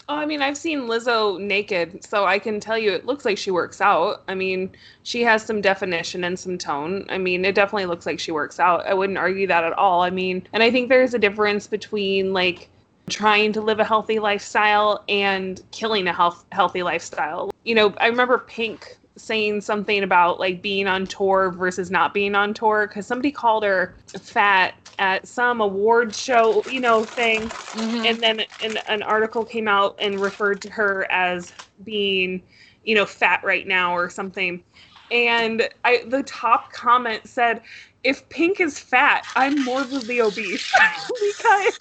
[0.07, 3.39] Oh, I mean, I've seen Lizzo naked, so I can tell you it looks like
[3.39, 4.23] she works out.
[4.29, 4.71] I mean,
[5.03, 7.07] she has some definition and some tone.
[7.09, 8.85] I mean, it definitely looks like she works out.
[8.87, 10.03] I wouldn't argue that at all.
[10.03, 12.69] I mean, and I think there's a difference between like
[13.09, 17.51] trying to live a healthy lifestyle and killing a health healthy lifestyle.
[17.65, 22.35] You know, I remember Pink saying something about like being on tour versus not being
[22.35, 27.51] on tour because somebody called her fat at some award show, you know, thing.
[27.75, 28.05] Mm-hmm.
[28.07, 31.53] And then an, an article came out and referred to her as
[31.85, 32.43] being
[32.85, 34.63] you know fat right now or something.
[35.11, 37.63] And i the top comment said
[38.03, 40.71] if pink is fat i'm morbidly obese
[41.21, 41.75] because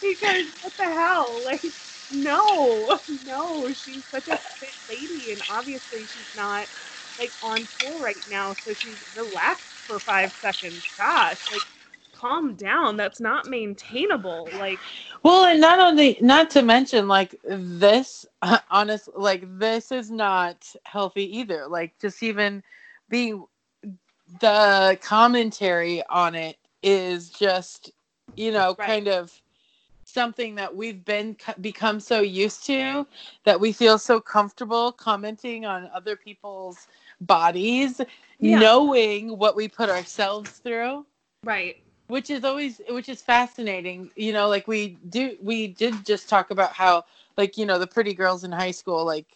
[0.00, 1.42] because what the hell?
[1.44, 1.74] Like
[2.10, 6.68] no no she's such a fit lady and obviously she's not
[7.18, 11.66] like on tour right now so she's relaxed for five seconds gosh like
[12.12, 14.82] calm down that's not maintainable like
[15.22, 18.26] well and not only not to mention like this
[18.70, 22.62] honest like this is not healthy either like just even
[23.10, 23.44] being
[24.40, 27.92] the commentary on it is just
[28.36, 28.86] you know Right.
[28.86, 29.32] kind of
[30.16, 33.06] something that we've been become so used to
[33.44, 36.88] that we feel so comfortable commenting on other people's
[37.20, 38.00] bodies
[38.40, 38.58] Yeah.
[38.64, 41.06] knowing what we put ourselves through
[41.44, 41.76] right
[42.08, 46.50] which is always which is fascinating you know like we do we did just talk
[46.50, 47.04] about how
[47.36, 49.26] like you know the pretty girls in high school like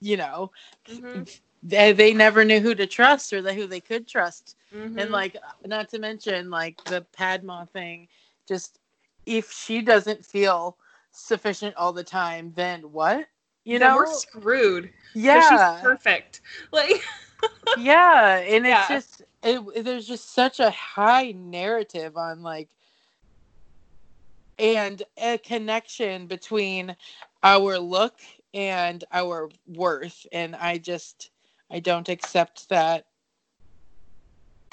[0.00, 0.50] you know
[0.88, 1.26] Mhm.
[1.62, 4.98] they, they never knew who to trust or the, who they could trust Mhm.
[4.98, 8.08] and like not to mention like the padma thing
[8.48, 8.78] just
[9.26, 10.76] if she doesn't feel
[11.10, 13.26] sufficient all the time then what?
[13.64, 13.96] You Then know?
[13.96, 14.90] we're screwed.
[15.14, 16.40] yeah she's perfect.
[16.72, 17.02] Like,
[17.78, 22.68] yeah and it's just it, there's just such a high narrative on like
[24.58, 26.96] and a connection between
[27.42, 28.14] our look
[28.52, 31.30] and our worth and i just
[31.70, 33.06] i don't accept that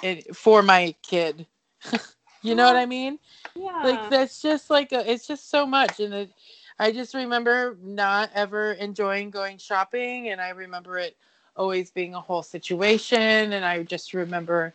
[0.03, 1.47] it, for my kid
[2.43, 3.19] you know what i mean
[3.55, 6.31] yeah, like that's just like a, it's just so much and it,
[6.79, 11.15] i just remember not ever enjoying going shopping and i remember it
[11.55, 14.73] always being a whole situation and i just remember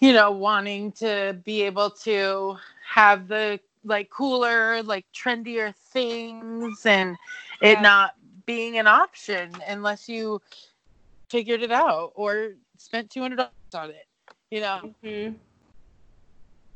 [0.00, 2.56] you know wanting to be able to
[2.94, 7.16] have the like cooler, like trendier things and
[7.60, 8.14] it not
[8.46, 10.40] being an option unless you
[11.30, 14.06] figured it out or spent two hundred dollars on it.
[14.50, 14.80] You know.
[15.02, 15.38] Mhm.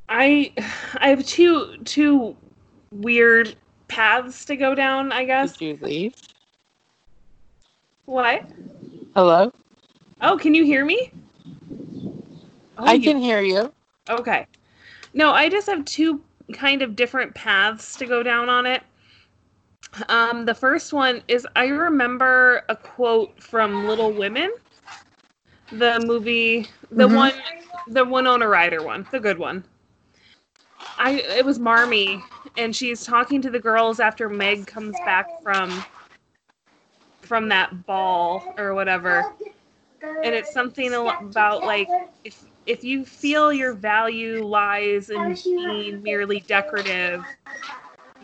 [0.08, 0.52] I
[0.96, 2.36] I have two two
[2.92, 3.56] weird
[3.88, 5.56] paths to go down, I guess.
[5.56, 6.14] Did you leave?
[8.06, 8.44] What?
[9.14, 9.52] Hello?
[10.20, 11.12] Oh, can you hear me?
[12.78, 13.72] Oh, I you- can hear you.
[14.08, 14.46] Okay.
[15.12, 18.82] No, I just have two kind of different paths to go down on it.
[20.08, 24.52] Um, the first one is I remember a quote from Little Women,
[25.72, 27.16] the movie, the Mhm.
[27.16, 27.32] one,
[27.88, 28.04] the
[28.42, 28.82] a rider.
[28.82, 29.64] one, the good one.
[30.98, 32.22] I it was Marmee,
[32.56, 35.84] and she's talking to the girls after Meg comes back from
[37.22, 39.34] from that ball or whatever,
[40.02, 41.88] and it's something about like
[42.24, 47.24] if if you feel your value lies in being merely decorative,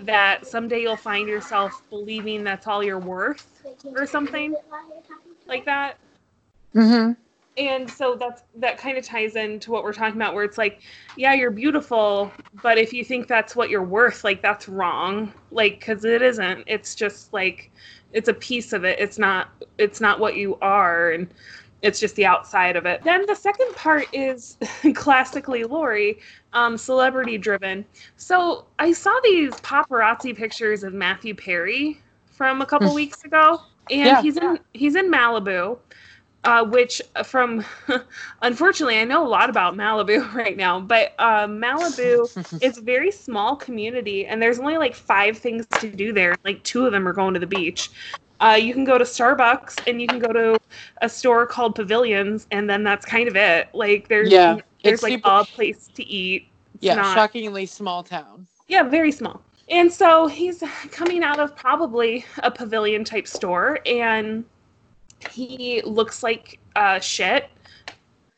[0.00, 3.62] that someday you'll find yourself believing that's all you're worth
[3.96, 4.54] or something
[5.46, 5.96] like that.
[6.74, 7.12] Mm-hmm.
[7.56, 10.82] And so that's that kind of ties into what we're talking about, where it's like,
[11.16, 15.78] yeah, you're beautiful, but if you think that's what you're worth, like that's wrong, like
[15.78, 16.64] because it isn't.
[16.66, 17.70] It's just like
[18.12, 18.98] it's a piece of it.
[18.98, 19.50] It's not.
[19.78, 21.32] It's not what you are, and
[21.82, 23.04] it's just the outside of it.
[23.04, 24.58] Then the second part is
[24.94, 26.18] classically Lori,
[26.54, 27.84] um, celebrity driven.
[28.16, 32.94] So I saw these paparazzi pictures of Matthew Perry from a couple Hmm.
[32.94, 34.18] weeks ago, and Yeah.
[34.18, 35.78] he's in he's in Malibu.
[36.44, 37.64] Uh, which from
[38.42, 42.28] unfortunately I know a lot about Malibu right now, but uh, Malibu
[42.62, 46.62] is a very small community and there's only like five things to do there like
[46.62, 47.90] two of them are going to the beach.
[48.40, 50.58] Uh, you can go to starbucks and you can go to
[51.00, 53.68] a store called pavilions and then that's kind of it.
[53.72, 56.48] Like there's Yeah, there's like super- a place to eat.
[56.74, 58.46] It's yeah, not- shockingly small town.
[58.68, 59.40] yeah very small.
[59.70, 64.44] And so he's coming out of probably a pavilion type store and
[65.28, 67.50] he looks like uh, shit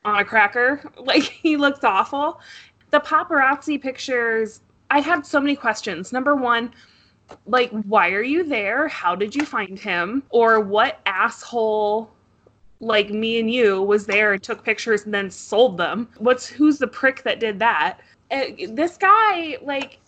[0.05, 0.83] on a cracker.
[0.99, 2.40] Like he looks awful.
[2.90, 6.12] The paparazzi pictures i had so many questions.
[6.12, 6.72] Number one
[7.46, 8.88] like why are you there?
[8.88, 10.22] How did you find him?
[10.31, 12.11] Or what asshole
[12.81, 16.09] like me and you was there and took pictures and then sold them?
[16.18, 17.99] What's who's the prick that did that?
[18.31, 19.99] Uh, this guy like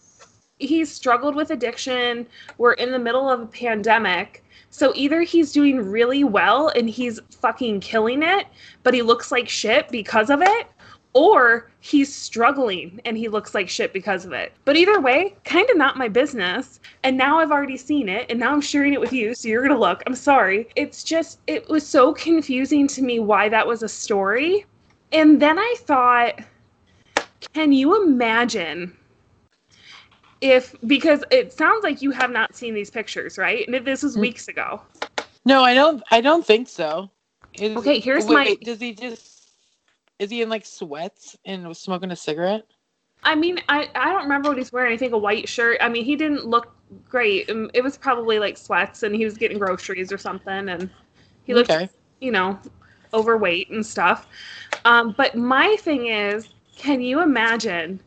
[0.59, 2.27] he's struggled with addiction.
[2.59, 4.45] We're in the middle of a pandemic
[4.79, 8.47] so either he's doing really well and he's fucking killing it
[8.83, 10.69] but he looks like shit because of it
[11.15, 14.53] or he's struggling and he looks like shit because of it.
[14.65, 16.81] But either way, kind of not my business.
[17.03, 19.63] And now I've already seen it and now I'm sharing it with you, so you're
[19.63, 20.03] going to look.
[20.07, 20.69] I'm sorry.
[20.77, 24.67] It's just, it was so confusing to me why that was a story.
[25.13, 26.41] And then I thought,
[27.55, 28.97] can you imagine
[30.41, 33.67] if, because it sounds like you have not seen these pictures, right?
[33.67, 34.21] And this was Mm.
[34.21, 34.81] weeks ago.
[35.45, 36.03] No, I don't.
[36.11, 37.11] I don't think so.
[37.55, 39.51] Is- Okay, here's wait, my- Does he just?
[40.19, 42.65] Is he in like sweats and was smoking a cigarette?
[43.25, 44.93] I mean, I, I don't remember what he's wearing.
[44.93, 45.79] I think a white shirt.
[45.81, 46.73] I mean, he didn't look
[47.09, 47.51] great.
[47.51, 50.89] Um, It was probably like sweats, and he was getting groceries or something, and
[51.45, 51.89] he looked, Okay.
[52.21, 52.59] you know,
[53.15, 54.27] overweight and stuff.
[54.85, 58.01] Um, but my thing is, can you imagine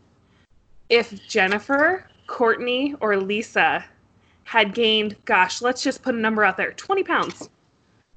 [0.90, 3.84] if Jennifer, Courtney, or Lisa
[4.44, 7.50] had gained, gosh, let's just put a number out there, 20 pounds?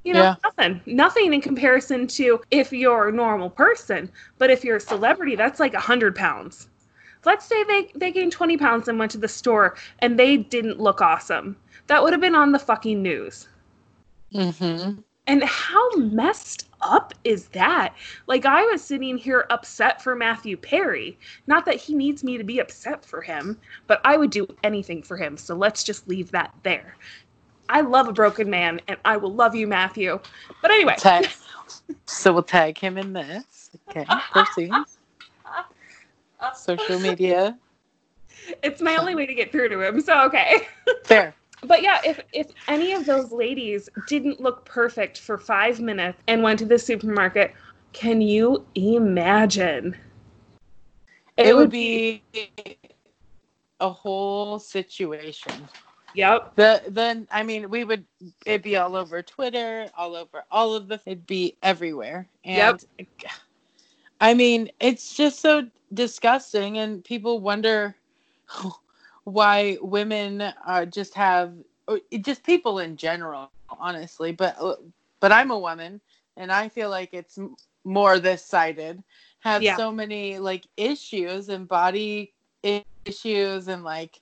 [0.04, 0.34] You know, Yeah.
[0.44, 0.80] nothing.
[0.86, 4.10] Nothing in comparison to if you're a normal person.
[4.38, 6.68] But if you're a celebrity, that's like 100 pounds.
[7.24, 10.78] Let's say they, they gained 20 pounds and went to the store and they didn't
[10.78, 11.56] look awesome.
[11.86, 13.48] That would have been on the fucking news.
[14.34, 15.00] Mm-hmm.
[15.26, 17.94] And how messed up is that?
[18.26, 21.18] Like, I was sitting here upset for Matthew Perry.
[21.46, 25.02] Not that he needs me to be upset for him, but I would do anything
[25.02, 25.36] for him.
[25.36, 26.96] So let's just leave that there.
[27.68, 30.20] I love a broken man, and I will love you, Matthew.
[30.60, 31.28] But anyway, Tag.
[32.06, 33.70] so we'll tag him in this.
[33.88, 34.72] Okay, proceed.
[36.54, 37.58] Social media.
[38.62, 40.00] it's my only way to get through to him.
[40.00, 40.68] So, okay.
[41.04, 41.34] Fair.
[41.66, 46.42] But yeah, if if any of those ladies didn't look perfect for five minutes and
[46.42, 47.54] went to the supermarket,
[47.92, 49.96] can you imagine?
[51.36, 52.22] It, would be
[53.80, 55.68] a whole situation.
[56.14, 56.54] Yep.
[56.54, 58.04] The then I mean we would
[58.46, 62.28] it'd be all over Twitter, all over all of the it'd be everywhere.
[62.44, 62.84] And
[64.20, 67.96] I mean, it's just so disgusting and people wonder
[68.54, 68.78] oh,
[69.24, 71.54] why women uh, just have
[71.88, 74.76] or just people in general, honestly, but uh,
[75.20, 76.00] but I'm a woman
[76.36, 77.38] and I feel like it's
[77.84, 79.02] more this sided
[79.40, 79.76] have Yeah.
[79.76, 84.20] so many like issues and body issues and like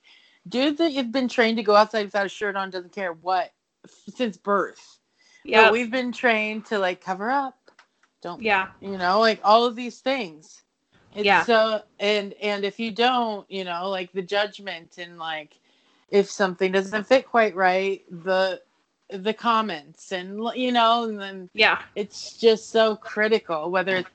[0.49, 3.53] dudes that you've been trained to go outside without a shirt on doesn't care what
[4.13, 4.99] since birth.
[5.45, 5.71] Yeah.
[5.71, 7.57] We've been trained to like cover up.
[8.21, 8.69] Don't yeah.
[8.81, 10.62] you know, like all of these things.
[11.15, 11.43] It's Yeah.
[11.45, 15.59] so and and if you don't, you know, like the judgment and like
[16.09, 18.61] if something doesn't fit quite right, the
[19.09, 21.79] the comments and you know, and then Yeah.
[21.95, 24.09] it's just so critical whether it's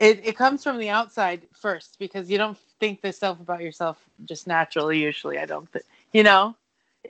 [0.00, 3.98] it, it comes from the outside first because you don't think this self about yourself
[4.24, 6.54] just naturally usually i don't think you know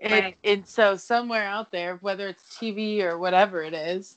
[0.02, 0.36] and, Right.
[0.44, 4.16] and so somewhere out there whether it's tv or whatever it is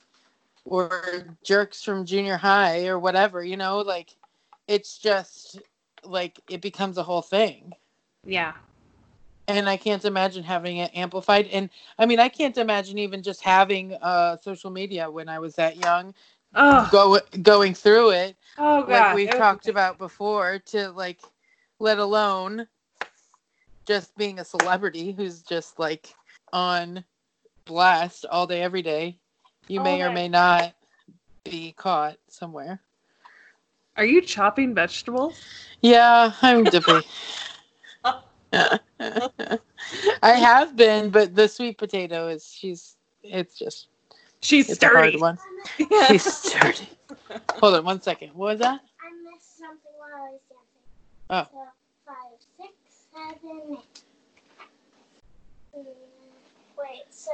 [0.64, 4.14] or jerks from junior high or whatever you know like
[4.68, 5.58] it's just
[6.04, 7.72] like it becomes a whole thing
[8.24, 8.52] Yeah.
[9.48, 11.46] and I can't imagine having it amplified.
[11.48, 15.54] And I mean, I can't imagine even just having uh, social media when I was
[15.56, 16.14] that young,
[16.54, 18.88] Oh, go going through it, oh God.
[18.90, 20.58] like we've It was- talked about before.
[20.66, 21.20] To like,
[21.80, 22.66] let alone
[23.86, 26.14] just being a celebrity who's just like
[26.52, 27.04] on
[27.64, 29.18] blast all day, every day.
[29.68, 30.74] You All may or may not
[31.44, 32.80] be caught somewhere.
[33.98, 35.40] Are you chopping vegetables?
[35.82, 37.04] Yeah, I'm dippy.
[38.52, 38.78] I
[40.22, 43.88] have been, but the sweet potato is she's it's just
[44.40, 45.36] She's it's a hard one.
[45.90, 46.06] Yeah.
[46.12, 46.88] She's sturdy.
[47.56, 48.34] Hold on one second.
[48.34, 48.80] What was that?
[49.00, 50.86] I missed something while I was dancing.
[51.30, 51.46] Oh.
[51.50, 51.58] So
[52.06, 52.72] five, six,
[53.12, 54.02] seven, eight.
[55.76, 55.84] Mm,
[56.78, 57.32] Wait, so.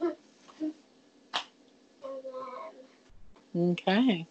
[3.56, 4.26] And Okay.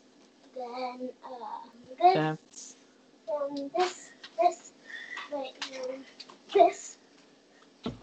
[0.55, 1.67] Then, then, uh,
[1.99, 2.75] this, That's
[3.27, 4.71] then this, this,
[5.31, 6.03] wait, then
[6.53, 6.97] this.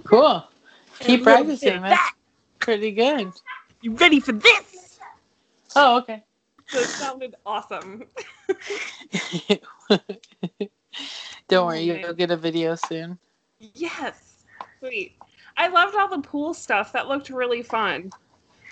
[0.04, 0.44] cool.
[1.00, 1.76] Keep a little bit practicing.
[1.76, 2.14] of That's that.
[2.58, 3.32] pretty good.
[3.82, 4.98] You ready for this?
[5.76, 6.22] Oh, okay.
[6.72, 8.04] That sounded awesome.
[11.48, 13.18] Don't worry, you'll get a video soon.
[13.58, 14.44] Yes.
[14.78, 15.16] Sweet.
[15.56, 16.92] I loved all the pool stuff.
[16.92, 18.10] That looked really fun.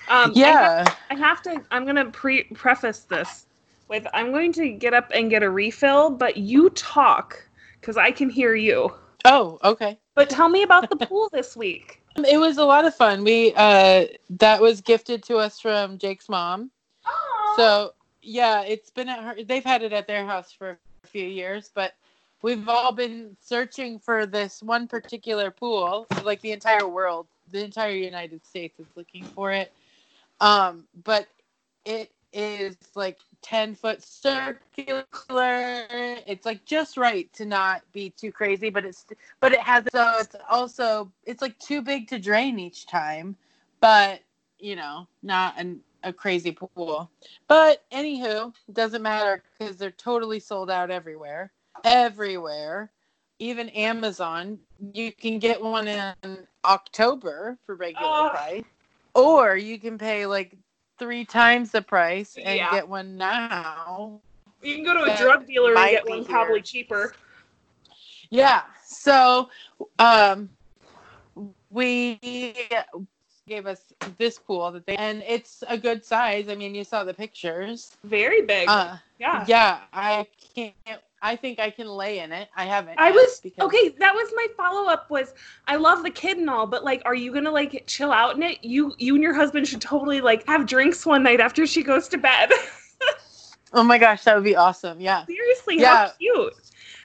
[0.09, 0.85] Um, I yeah.
[1.11, 1.62] I have to.
[1.70, 3.47] I'm gonna pre preface this
[3.89, 7.43] with I'm going to get up and get a refill, but you talk
[7.80, 8.93] because I can hear you.
[9.24, 9.99] Oh, okay.
[10.14, 12.03] But tell me about the pool this week.
[12.16, 13.24] It was a lot of fun.
[13.24, 16.70] We uh that was gifted to us from Jake's mom.
[17.57, 19.43] So yeah, it's been at her.
[19.43, 21.95] They've had it at their house for a few years, but
[22.43, 26.07] we've all been searching for this one particular pool.
[26.24, 29.72] Like the entire world, the entire United States is looking for it.
[30.41, 31.28] Um, but
[31.84, 34.57] it is like ten foot circular.
[36.26, 39.07] It's like just right to not be too crazy, but it's
[39.41, 43.36] but it has so it's also it's like too big to drain each time,
[43.80, 44.20] but
[44.59, 47.11] you know not an a crazy pool.
[47.49, 51.53] But anywho, doesn't matter because they're totally sold out everywhere.
[51.84, 52.93] Everywhere.
[53.41, 54.59] Even Amazon.
[54.93, 58.28] You can get one in October for regular Oh.
[58.30, 58.64] price.
[59.14, 60.57] Or you can pay like
[60.99, 62.70] three times the price and Yeah.
[62.70, 64.20] get one now.
[64.62, 66.26] You can go to a drug dealer and get one here.
[66.26, 67.14] probably cheaper.
[68.30, 68.62] Yeah.
[68.84, 69.49] So
[69.99, 70.49] um
[71.70, 72.18] we
[73.46, 76.49] gave us this pool that they and it's a good size.
[76.49, 77.96] I mean, you saw the pictures.
[78.05, 78.68] Very big.
[78.68, 79.44] Uh yeah.
[79.46, 82.48] yeah, I can't I think I can lay in it.
[82.56, 82.98] I haven't.
[82.98, 83.88] I was because- okay.
[83.98, 85.10] That was my follow up.
[85.10, 85.34] Was
[85.66, 88.42] I love the kid and all, but like, are you gonna like chill out in
[88.42, 88.62] it?
[88.62, 92.08] You, you and your husband should totally like have drinks one night after she goes
[92.08, 92.50] to bed.
[93.72, 94.98] Oh my gosh, that would be awesome.
[94.98, 95.26] Yeah.
[95.26, 96.06] Seriously, Yeah.
[96.06, 96.54] how cute!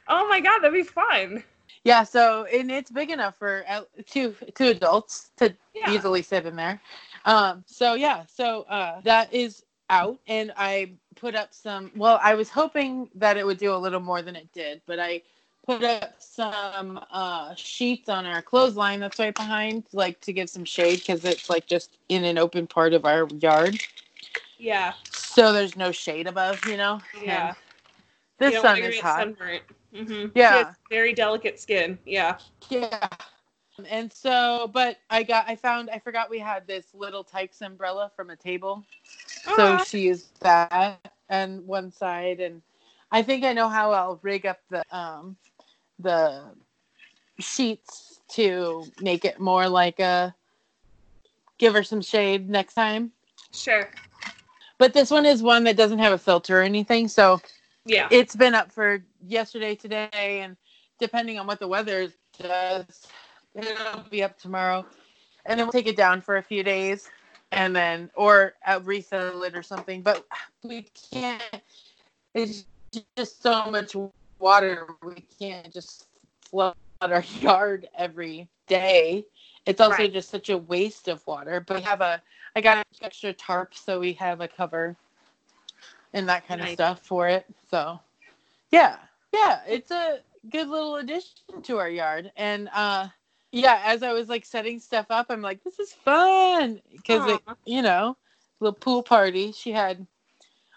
[0.08, 1.44] Oh my god, that'd be fun.
[1.84, 5.92] Yeah, so and it's big enough for uh, two two adults to Yeah.
[5.92, 6.80] easily sit in there.
[7.26, 11.92] Um, so yeah, so uh, that is out, and I put up some.
[11.96, 15.00] Well, I was hoping that it would do a little more than it did, but
[15.00, 15.22] I
[15.66, 20.66] put up some uh, sheets on our clothesline that's right behind, like to give some
[20.66, 23.80] shade because it's like just in an open part of our yard,
[24.58, 24.94] Yeah.
[25.12, 27.02] so there's no shade above, you know.
[27.24, 27.48] Yeah.
[27.48, 27.56] And
[28.40, 29.28] this sun is hot.
[29.94, 30.32] Mhm.
[30.36, 30.74] Yeah.
[30.90, 31.98] Very delicate skin.
[32.06, 32.38] Yeah.
[32.70, 33.08] Yeah.
[33.88, 38.12] And so, but I got, I found, I forgot we had this Little Tikes umbrella
[38.16, 38.86] from a table.
[39.56, 41.00] So she used that
[41.30, 42.40] and one side.
[42.40, 42.62] And
[43.12, 45.36] I think I know how I'll rig up the, um,
[46.00, 46.44] the
[47.40, 50.36] sheets to make it more like a,
[51.58, 53.12] give her some shade next time.
[53.54, 53.90] Sure.
[54.78, 57.08] But this one is one that doesn't have a filter or anything.
[57.08, 57.42] So
[57.86, 58.08] Yeah.
[58.12, 60.58] it's been up for yesterday, today, and
[61.00, 63.08] depending on what the weather does,
[63.56, 64.86] it'll be up tomorrow.
[65.46, 67.10] And then we'll take it down for a few days
[67.52, 70.02] and then, or uh, refill it or something.
[70.02, 70.26] But
[70.64, 71.44] we can't,
[72.34, 72.66] it's
[73.18, 73.96] just so much
[74.40, 74.88] water.
[75.04, 76.08] We can't just
[76.42, 79.26] flood our yard every day.
[79.66, 80.14] It's also Right.
[80.14, 81.64] just such a waste of water.
[81.66, 82.22] But we have a,
[82.56, 84.96] I got an extra tarp, so we have a cover
[86.14, 86.70] and that kind Nice.
[86.70, 87.46] of stuff for it.
[87.70, 88.00] So,
[88.72, 88.98] yeah,
[89.34, 92.32] yeah, it's a good little addition to our yard.
[92.36, 93.08] And uh,
[93.54, 97.84] yeah, as I was like setting stuff up, I'm like, this is fun because you
[97.84, 98.18] know,
[98.60, 99.52] little pool party.
[99.52, 100.06] She had,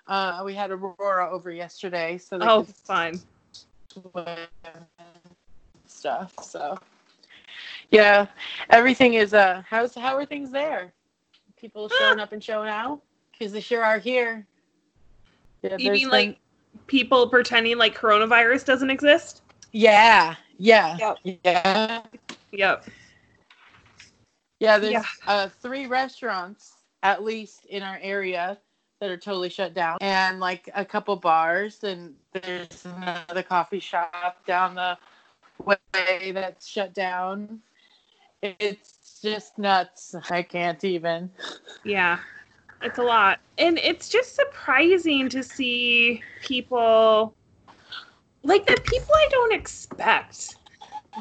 [0.06, 3.18] uh, we had Aurora over yesterday, so Oh, fun.
[5.86, 6.34] stuff.
[6.44, 6.78] So,
[7.90, 8.26] yeah,
[8.68, 9.32] everything is.
[9.32, 10.92] Uh, how's how are things there?
[11.58, 13.00] People showing up and showing out
[13.32, 14.46] because they sure are here.
[15.62, 16.38] Yeah, You mean like
[16.86, 19.40] people pretending like coronavirus doesn't exist?
[19.72, 21.18] Yeah, yeah, Yep.
[21.42, 22.02] yeah,
[22.52, 22.86] Yep.
[24.60, 24.78] yeah.
[24.78, 25.04] There's Yeah.
[25.26, 28.58] uh, three restaurants at least in our area
[29.00, 34.44] that are totally shut down, and like a couple bars, and there's another coffee shop
[34.46, 34.96] down the
[35.58, 37.60] way that's shut down.
[38.42, 40.14] It's just nuts.
[40.30, 41.30] I can't even.
[41.84, 42.18] Yeah.
[42.82, 43.40] It's a lot.
[43.58, 47.34] And it's just surprising to see people
[48.42, 50.56] like the people I don't expect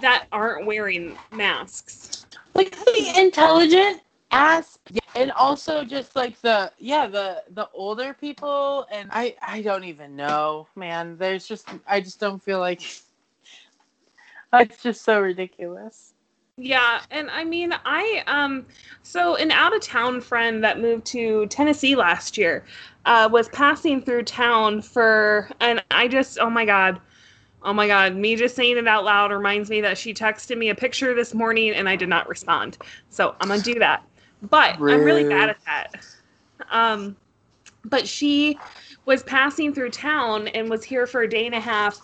[0.02, 2.26] that aren't wearing masks.
[2.54, 4.78] like the intelligent ass
[5.16, 10.16] and also just like the yeah the the older people and i i don't even
[10.16, 12.82] know man there's just i just don't feel like
[14.54, 16.14] it's just so ridiculous
[16.58, 18.66] Yeah, and I mean, I um,
[19.04, 22.64] so an out of town friend that moved to Tennessee last year,
[23.06, 27.02] uh, was passing through town for, and I just, oh my god,
[27.66, 30.70] oh my god, me just saying it out loud reminds me that she texted me
[30.70, 32.78] a picture this morning and I did not respond,
[33.10, 34.04] so I'm gonna do that.
[34.50, 36.06] But I'm really bad at that.
[36.72, 37.18] Um,
[37.84, 38.58] but she
[39.06, 42.00] was passing through town and was here for a day and a half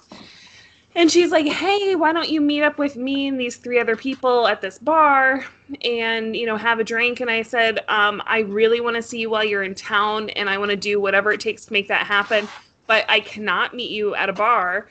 [0.95, 3.95] and she's like, "Hey, why don't you meet up with me and these three other
[3.95, 5.45] people at this bar
[5.83, 9.19] and, you know, have a drink?" And I said, um, "I really want to see
[9.19, 11.87] you while you're in town and I want to do whatever it takes to make
[11.87, 12.47] that happen,
[12.87, 14.87] but I cannot meet you at a bar."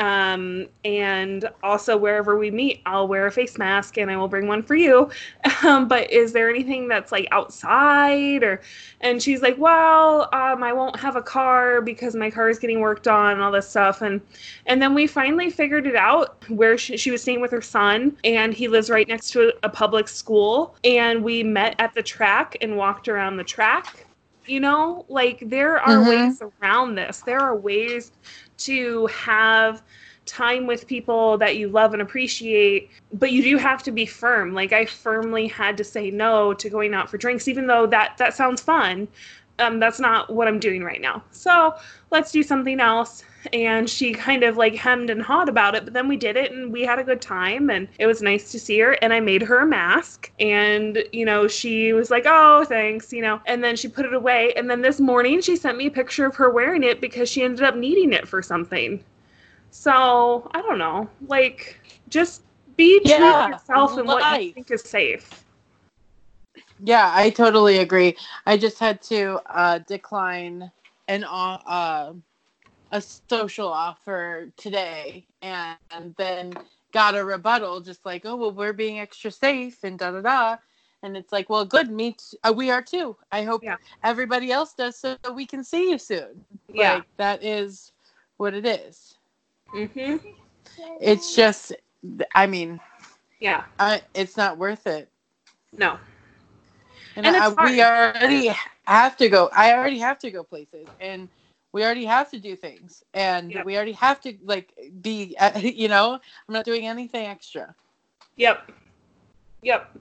[0.00, 4.48] Um, and also wherever we meet, I'll wear a face mask and I will bring
[4.48, 5.10] one for you.
[5.62, 8.60] Um, but is there anything that's like outside or
[9.00, 12.80] and she's like, "Well, um, I won't have a car because my car is getting
[12.80, 14.20] worked on and all this stuff." And
[14.66, 18.16] and then we finally figured it out where she, she was staying with her son,
[18.24, 20.74] and he lives right next to a, a public school.
[20.84, 24.03] And we met at the track and walked around the track.
[24.46, 26.04] You know, like there are Mhm.
[26.04, 27.22] ways around this.
[27.22, 28.12] There are ways
[28.58, 29.82] to have
[30.26, 34.52] time with people that you love and appreciate, but you do have to be firm.
[34.54, 38.16] Like I firmly had to say no to going out for drinks, even though that
[38.18, 39.08] that sounds fun.
[39.58, 41.22] Um, that's not what I'm doing right now.
[41.30, 41.74] So
[42.10, 43.24] let's do something else.
[43.52, 46.50] And she kind of like hemmed and hawed about it, but then we did it
[46.52, 48.92] and we had a good time and it was nice to see her.
[49.02, 53.22] And I made her a mask and, you know, she was like, oh, thanks, you
[53.22, 54.52] know, and then she put it away.
[54.56, 57.42] And then this morning she sent me a picture of her wearing it because she
[57.42, 59.04] ended up needing it for something.
[59.70, 62.42] So I don't know, like just
[62.76, 65.43] be true Yeah, to yourself and what you think is safe.
[66.80, 68.16] Yeah i totally agree
[68.46, 70.70] i just had to uh decline
[71.08, 72.12] an uh,
[72.92, 75.78] a social offer today and
[76.16, 76.52] then
[76.92, 80.56] got a rebuttal just like oh well we're being extra safe and da da da
[81.02, 83.76] and it's like well good me t- uh, we are too i hope Yeah.
[84.04, 86.94] everybody else does so we can see you soon Yeah.
[86.94, 87.92] like that is
[88.38, 89.18] what it is
[89.72, 90.16] hmm
[91.00, 91.72] it's just
[92.34, 92.80] i mean
[93.40, 93.64] Yeah.
[93.78, 95.10] I, it's not worth it
[95.76, 95.98] No.
[97.16, 98.50] And, And I, we already
[98.86, 101.28] have to go i already have to go places and
[101.72, 103.64] we already have to do things and Yep.
[103.64, 107.74] we already have to like be you know i'm not doing anything extra
[108.36, 108.70] Yep.
[109.62, 109.96] Yep.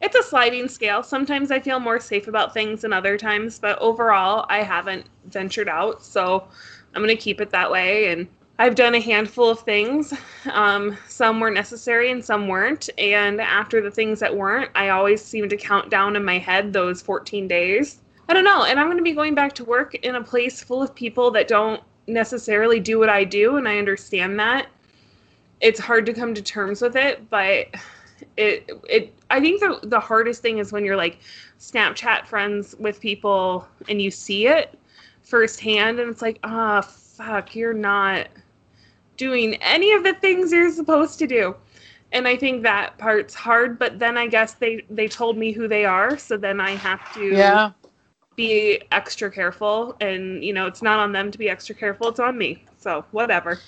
[0.00, 1.02] It's a sliding scale.
[1.02, 5.68] Sometimes I feel more safe about things than other times, but overall, I haven't ventured
[5.68, 6.46] out, so
[6.94, 8.12] I'm going to keep it that way.
[8.12, 8.26] And
[8.58, 10.14] I've done a handful of things.
[10.52, 12.88] Um, some were necessary and some weren't.
[12.98, 16.72] And after the things that weren't, I always seem to count down in my head
[16.72, 17.98] those 14 days.
[18.28, 18.64] I don't know.
[18.64, 21.30] And I'm going to be going back to work in a place full of people
[21.32, 24.68] that don't necessarily do what I do, and I understand that
[25.60, 27.68] it's hard to come to terms with it, but
[28.36, 31.18] it it I think the the hardest thing is when you're like
[31.58, 34.78] Snapchat friends with people and you see it
[35.22, 38.28] firsthand and it's like, ah fuck, you're not
[39.16, 41.56] doing any of the things you're supposed to do.
[42.12, 45.68] And I think that part's hard, but then I guess they they told me who
[45.68, 47.72] they are, so then I have to yeah
[48.36, 52.20] be extra careful and you know it's not on them to be extra careful it's
[52.20, 53.60] on me so whatever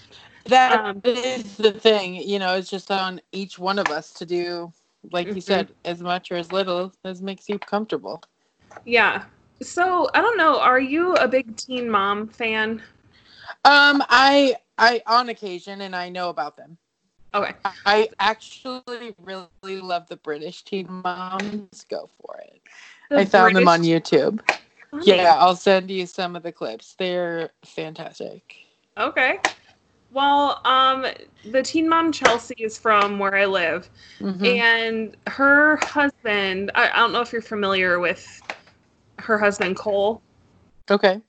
[0.46, 4.26] That Um, is the thing, you know, it's just on each one of us to
[4.26, 4.72] do,
[5.12, 5.42] like you Mhm.
[5.42, 8.22] said, as much or as little as makes you comfortable.
[8.84, 9.24] yeah
[9.62, 12.82] so i don't know are you a big teen mom fan
[13.68, 16.78] Um, I, I on occasion, and I know about them.
[17.34, 17.52] okay
[17.84, 21.84] I actually really love the British Teen Moms.
[21.90, 22.62] Go for it.
[23.10, 24.40] I The found them on YouTube.
[24.90, 25.06] Funny.
[25.06, 26.94] Yeah, I'll send you some of the clips.
[26.98, 28.56] They're fantastic.
[28.96, 29.38] okay
[30.12, 31.06] well um
[31.52, 33.90] the teen mom chelsea is from where i live
[34.20, 34.46] Mhm.
[34.58, 38.26] and her husband I, I don't know if you're familiar with
[39.18, 40.22] her husband cole
[40.90, 41.20] Okay.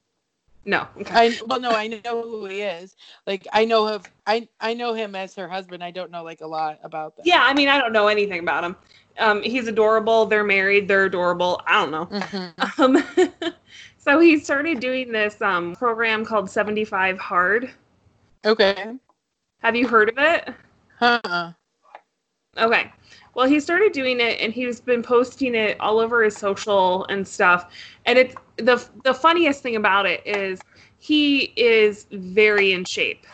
[0.66, 0.88] No.
[1.12, 2.95] I well no, I know who he is.
[3.26, 5.84] Like I know of I I know him as her husband.
[5.84, 7.26] I don't know like a lot about them.
[7.26, 8.76] yeah i mean i don't know anything about him
[9.20, 12.53] um he's adorable they're married they're adorable i don't know Mhm.
[12.80, 12.97] um
[13.97, 17.72] so he started doing this um program called 75 hard
[18.45, 18.99] Okay.
[19.60, 20.53] have you heard of it
[20.99, 21.53] Huh.
[22.57, 22.91] Okay.
[23.34, 27.28] Well, he started doing it and he's been posting it all over his social and
[27.28, 27.72] stuff.
[28.05, 30.60] And it's the the funniest thing about it is
[30.99, 33.26] he is very in shape.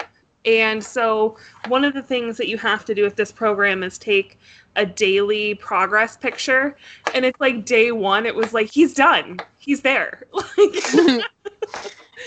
[0.45, 3.97] And so one of the things that you have to do with this program is
[3.97, 4.37] take
[4.75, 6.75] a daily progress picture
[7.13, 9.39] and it's like day 1 it was like he's done.
[9.57, 10.23] He's there.
[10.57, 11.23] Like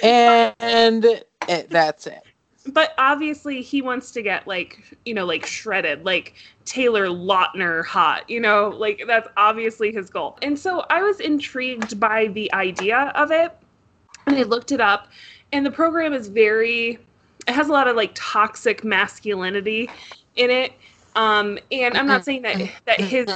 [0.60, 1.04] and
[1.48, 2.22] it, that's it.
[2.72, 8.28] But obviously he wants to get like you know like shredded like taylor lautner hot
[8.28, 8.68] you know?
[8.68, 10.38] Like that's obviously his goal.
[10.42, 13.56] And so i was intrigued by the idea of it
[14.26, 15.08] and i looked it up
[15.52, 16.98] and the program is very
[17.46, 19.88] it has a lot of like toxic masculinity
[20.36, 20.72] in it.
[21.16, 23.26] Um and i'm not saying that that his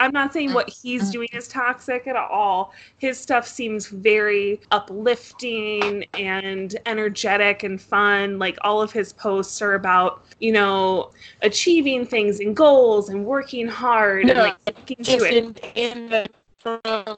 [0.00, 1.10] I'm not saying what he's mm-hmm.
[1.10, 2.72] doing is toxic at all.
[2.98, 8.38] His stuff seems very uplifting and energetic and fun.
[8.38, 11.10] Like all of his posts are about, you know,
[11.42, 15.34] achieving things and goals and working hard and No, like sticking to it.
[15.34, 16.26] in, in the
[16.62, 17.16] program.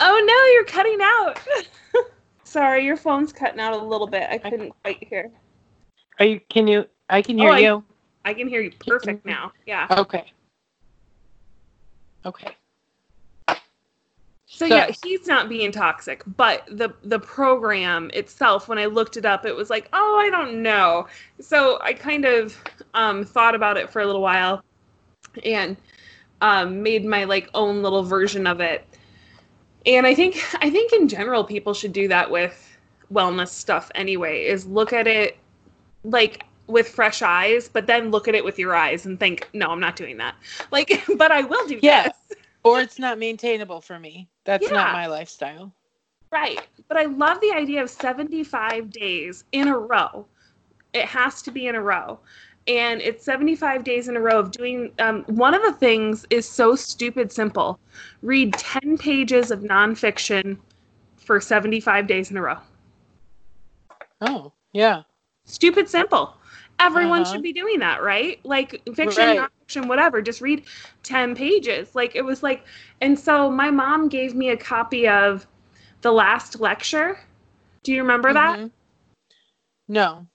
[0.00, 1.40] Oh no, you're cutting out.
[2.44, 4.28] Sorry, your phone's cutting out a little bit.
[4.30, 5.30] I couldn't quite hear.
[6.18, 6.40] Are you?
[6.50, 6.86] Can you?
[7.08, 7.84] I can Oh, hear I- you.
[8.24, 9.30] I can hear you perfect mm-hmm.
[9.30, 9.52] now.
[9.66, 9.86] Yeah.
[9.90, 10.32] Okay.
[12.24, 12.56] Okay.
[13.48, 19.16] So, So- yeah, he's not being toxic, but the the program itself, when I looked
[19.16, 21.06] it up, it was like, oh, I don't know.
[21.40, 22.56] So I kind of
[22.94, 24.62] um, thought about it for a little while,
[25.44, 25.76] and
[26.42, 28.86] um, made my like own little version of it.
[29.86, 32.76] And I think I think in general, people should do that with
[33.12, 34.44] wellness stuff anyway.
[34.44, 35.38] Is look at it
[36.04, 39.68] like with fresh eyes, but then look at it with your eyes and think, no,
[39.68, 40.34] I'm not doing that.
[40.72, 42.12] Like, but I will do yes.
[42.28, 42.38] this.
[42.64, 44.28] Or it's not maintainable for me.
[44.44, 44.72] That's Yeah.
[44.72, 45.72] not my lifestyle.
[46.30, 46.66] Right.
[46.88, 50.26] But I love the idea of 75 days in a row.
[50.94, 52.18] It has to be in a row.
[52.68, 56.48] And it's 75 days in a row of doing um, one of the things is
[56.48, 57.78] so stupid simple.
[58.22, 60.56] Read 10 pages of nonfiction
[61.16, 62.58] for 75 days in a row.
[64.20, 65.02] Oh, yeah.
[65.44, 66.36] Stupid simple.
[66.82, 67.32] Everyone Uh-huh.
[67.32, 68.40] should be doing that, right?
[68.44, 69.38] Like fiction, Right.
[69.68, 70.20] nonfiction, whatever.
[70.20, 70.64] Just read
[71.02, 71.94] 10 pages.
[71.94, 72.64] Like it was like,
[73.00, 75.46] and so my mom gave me a copy of
[76.02, 77.20] The Last Lecture.
[77.84, 78.58] Do you remember that?
[78.58, 78.70] Mhm.
[79.88, 80.26] No.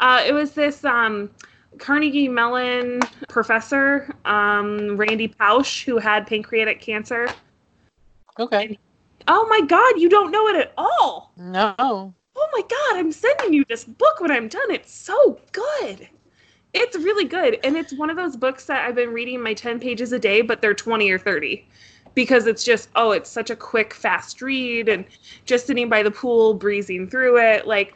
[0.00, 1.30] Uh, it was this um,
[1.78, 7.28] Carnegie Mellon professor, um, Randy Pausch, who had pancreatic cancer.
[8.38, 8.78] Okay.
[9.28, 11.32] Oh my God, you don't know it at all.
[11.36, 12.14] No.
[12.36, 14.70] Oh my God, I'm sending you this book when I'm done.
[14.70, 16.08] It's so good.
[16.72, 17.58] It's really good.
[17.64, 20.40] And it's one of those books that I've been reading my 10 pages a day,
[20.40, 21.66] but they're 20 or 30
[22.14, 25.04] because it's just, oh, it's such a quick, fast read and
[25.44, 27.66] just sitting by the pool, breezing through it.
[27.66, 27.94] Like,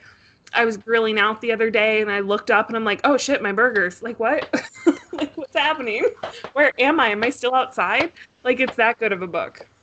[0.52, 3.16] I was grilling out the other day and I looked up and I'm like, oh
[3.16, 4.02] shit, my burgers.
[4.02, 4.52] Like, what?
[5.12, 6.04] like, what's happening?
[6.52, 7.08] Where am I?
[7.08, 8.12] Am I still outside?
[8.44, 9.66] Like, it's that good of a book.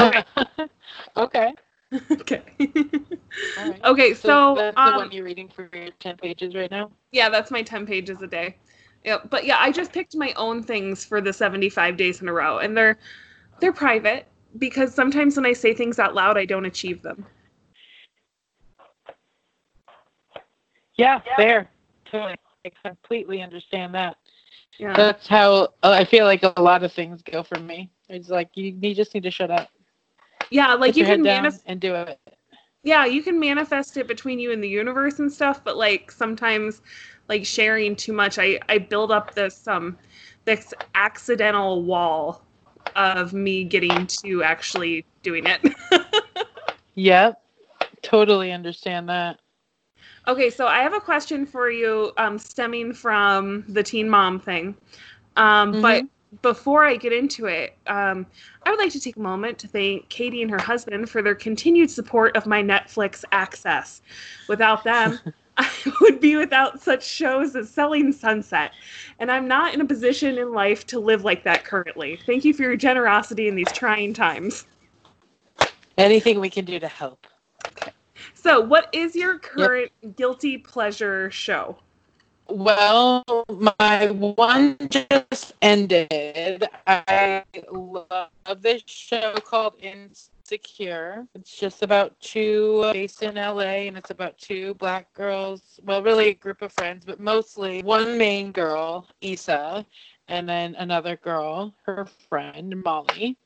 [0.00, 0.24] Okay.
[1.16, 1.54] okay.
[2.10, 2.42] okay.
[3.58, 3.84] All right.
[3.84, 6.90] okay, so, that's the um, one you're reading for your 10 pages right now?
[7.12, 8.56] Yeah, that's my 10 pages a day.
[9.04, 12.32] Yeah, but yeah, I just picked my own things for the 75 days in a
[12.32, 12.98] row and they're
[13.60, 14.26] they're private
[14.58, 17.26] because sometimes when I say things out loud, I don't achieve them.
[20.96, 21.70] Yeah, fair.
[22.10, 22.36] Totally.
[22.64, 24.16] I completely understand that.
[24.78, 24.94] Yeah.
[24.94, 27.90] That's how uh, I feel like a lot of things go for me.
[28.08, 29.68] It's like you, you just need to shut up.
[30.54, 32.20] Yeah, like Put you can down manif- and do it.
[32.84, 36.80] yeah, you can manifest it between you and the universe and stuff, but like sometimes
[37.28, 39.98] like sharing too much, I I build up this um
[40.44, 42.44] this accidental wall
[42.94, 45.60] of me getting to actually doing it.
[46.94, 47.42] Yep.
[48.02, 49.40] Totally understand that.
[50.28, 54.76] okay, so I have a question for you, um, stemming from the teen mom thing.
[55.34, 56.04] Um, But
[56.42, 58.26] before I get into it, um,
[58.64, 61.34] I would like to take a moment to thank Katie and her husband for their
[61.34, 64.02] continued support of my Netflix access.
[64.48, 65.18] Without them,
[65.56, 65.70] I
[66.00, 68.72] would be without such shows as Selling Sunset.
[69.18, 72.18] And I'm not in a position in life to live like that currently.
[72.26, 74.66] Thank you for your generosity in these trying times.
[75.96, 77.26] Anything we can do to help.
[78.34, 81.78] So, what is your current guilty pleasure show?
[82.48, 83.24] Well,
[83.78, 86.64] my one just ended.
[86.86, 88.28] I love
[88.58, 91.26] this show called Insecure.
[91.34, 95.80] It's just about two based in LA, and it's about two black girls.
[95.84, 99.86] Well, really a group of friends, but mostly one main girl, Issa,
[100.28, 103.36] and then another girl, her friend Molly.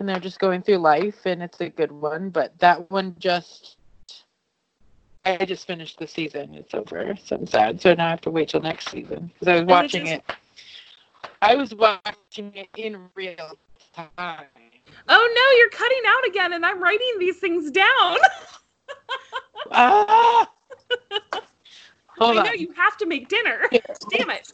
[0.00, 2.30] And they're just going through life, and it's a good one.
[2.30, 3.76] But that one just
[5.24, 6.54] I just finished the season.
[6.54, 7.14] It's over.
[7.24, 7.80] So I'm sad.
[7.80, 10.12] So now I have to wait till next season because I was it watching just-
[10.14, 10.24] it.
[11.40, 13.58] I was watching it in real
[13.94, 14.08] time.
[15.08, 18.16] Oh no, you're cutting out again, and I'm writing these things down.
[19.70, 20.50] Ah!
[22.18, 23.68] Hold I know you have to make dinner.
[24.10, 24.52] Damn it.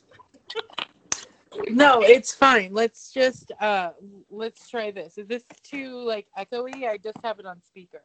[1.70, 2.72] No, it's fine.
[2.72, 3.90] Let's just uh
[4.30, 5.18] let's try this.
[5.18, 6.86] Is this too like echoey?
[6.88, 8.02] I just have it on speaker.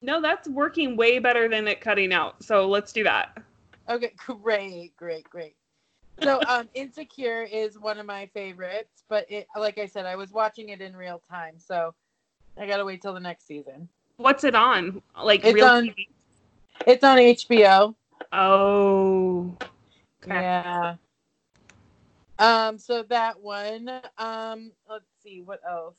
[0.00, 2.42] No, that's working way better than it cutting out.
[2.42, 3.36] So let's do that.
[3.88, 5.56] Okay, great, great, great.
[6.22, 10.30] So, um, Insecure is one of my favorites, but it, like I said, I was
[10.30, 11.94] watching it in real time, so
[12.58, 13.88] I gotta wait till the next season.
[14.16, 15.00] What's it on?
[15.22, 16.08] Like It's real on- TV?
[16.86, 17.94] It's on HBO.
[18.32, 19.56] Oh.
[20.22, 20.34] Okay.
[20.40, 20.94] Yeah.
[22.38, 23.88] Um, so that one.
[24.16, 25.96] Um, let's see what else.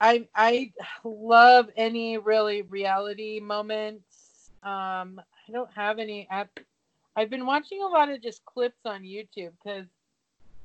[0.00, 0.72] I I
[1.04, 4.50] love any really reality moments.
[4.62, 6.48] Um, I don't have any app.
[7.16, 9.86] I've been watching a lot of just clips on YouTube because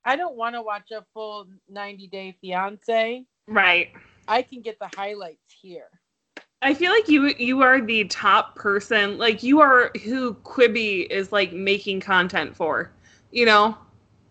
[0.05, 3.25] I don't want to watch a full 90 Day Fiance.
[3.47, 3.91] Right.
[4.27, 5.89] I can get the highlights here.
[6.61, 9.17] I feel like you you are the top person.
[9.17, 12.91] Like you are who Quibi is like making content for.
[13.31, 13.77] You know?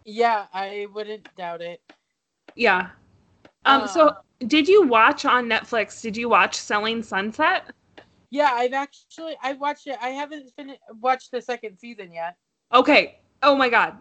[0.06, 1.82] Yeah, I wouldn't doubt it.
[2.54, 2.90] Yeah.
[3.64, 6.00] Um Uh, so did you watch on Netflix?
[6.00, 7.70] Did you watch Selling Sunset?
[8.30, 9.96] Yeah, I've actually I watched it.
[10.00, 12.36] I haven't finished watched the second season yet.
[12.72, 13.18] Okay.
[13.42, 13.96] Oh my god.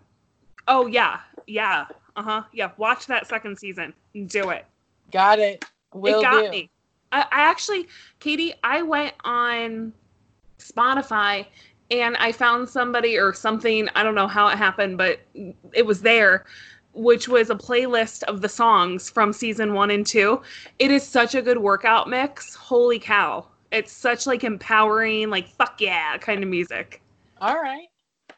[0.68, 1.20] Oh yeah.
[1.47, 1.86] Yeah.
[2.16, 2.43] Uh-huh.
[2.53, 2.72] Yeah.
[2.78, 3.93] Watch that second season.
[4.28, 4.66] Do it.
[5.11, 5.66] Got it.
[5.93, 6.49] Will it got do.
[6.49, 6.70] me.
[7.11, 7.88] I, I actually,
[8.20, 9.93] Katie, I went on
[10.57, 11.45] Spotify
[11.91, 13.88] and I found somebody or something.
[13.95, 15.20] I don't know how it happened, but
[15.74, 16.45] it was there,
[16.94, 20.41] which was a playlist of the songs from season one and two.
[20.80, 22.56] It is such a good workout mix.
[22.56, 23.46] Holy cow.
[23.72, 27.02] It's such like empowering, like fuck yeah kind of music.
[27.41, 27.88] All right.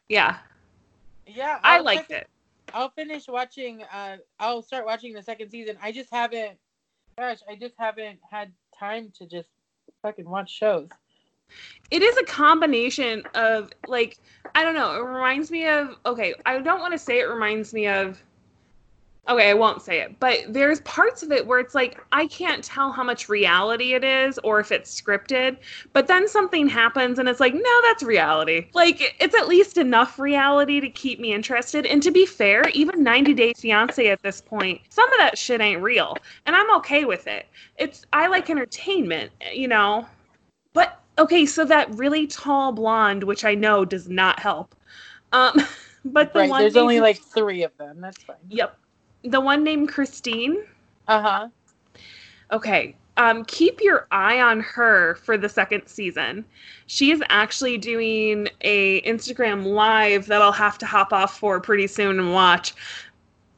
[0.10, 0.38] Yeah.
[1.28, 2.30] Yeah, I I'll liked check it.
[2.74, 3.84] I'll finish watching.
[3.93, 5.78] Uh, I'll start watching the second season.
[5.82, 6.58] I just haven't.
[7.18, 9.49] Gosh, I just haven't had time to just
[10.01, 10.89] fucking watch shows.
[11.91, 14.18] it is a combination of like
[14.53, 14.95] I don't know.
[14.95, 16.34] It reminds me of okay.
[16.45, 18.22] I don't want to say it reminds me of.
[19.28, 22.63] Okay, I won't say it, but there's parts of it where it's like I can't
[22.63, 25.57] tell how much reality it is or if it's scripted.
[25.93, 28.67] But then something happens and it's like, no, that's reality.
[28.73, 31.88] Like it's at least enough reality to keep me interested.
[31.88, 35.59] And to be fair, even 90 Day Fiance at this point, some of that shit
[35.59, 36.15] ain't real,
[36.45, 37.47] and I'm okay with it.
[37.78, 40.05] It's I like entertainment, you know.
[40.73, 44.76] But okay, so that really tall blonde, which I know does not help.
[45.32, 45.59] Um,
[46.05, 46.49] but the right.
[46.49, 48.01] one There's only like three of them.
[48.01, 48.38] That's fine.
[48.49, 48.78] yep,
[49.26, 50.63] the one named Christine.
[51.07, 51.47] Uh huh.
[52.51, 56.45] Okay, um, keep your eye on her for the second season.
[56.88, 61.88] She is actually doing a Instagram live that I'll have to hop off for pretty
[61.88, 62.73] soon and watch.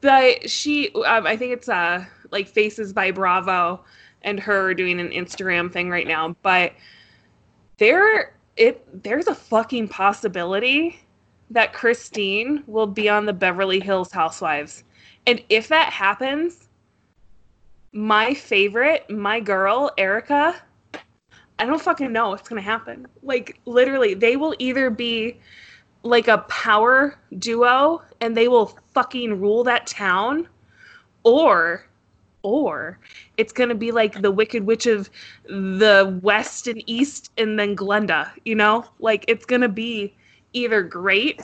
[0.01, 3.83] But she, um, I think it's uh like Faces by Bravo,
[4.21, 6.35] and her doing an Instagram thing right now.
[6.43, 6.73] But
[7.77, 10.99] there, it there's a fucking possibility
[11.49, 14.83] that Christine will be on the Beverly Hills Housewives,
[15.27, 16.69] and if that happens,
[17.91, 20.55] my favorite, my girl, Erika,
[21.59, 23.05] I don't fucking know what's gonna happen.
[23.21, 25.37] Like literally, they will either be
[26.03, 30.47] like a power duo and they will fucking rule that town,
[31.23, 31.85] or
[32.43, 32.97] or
[33.35, 35.09] it's gonna be like the Wicked Witch of
[35.45, 38.85] the West and East and then Glinda, you know?
[38.99, 40.15] Like it's gonna be
[40.53, 41.41] either great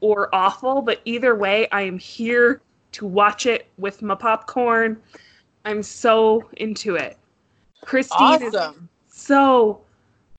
[0.00, 2.60] or awful, but either way, I am here
[2.92, 5.02] to watch it with my popcorn.
[5.64, 7.18] I'm so into it.
[7.84, 8.56] Christine is
[9.08, 9.80] so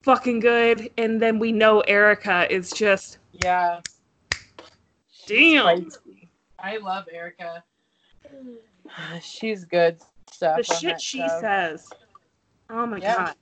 [0.02, 3.80] fucking good, and then we know Erika is just Yeah.
[5.26, 5.90] damn.
[6.58, 7.62] I love Erika.
[9.20, 10.00] She's good
[10.30, 10.56] stuff.
[10.56, 11.38] The shit she show.
[11.40, 11.90] says.
[12.70, 13.14] Oh my Yeah.
[13.14, 13.34] god.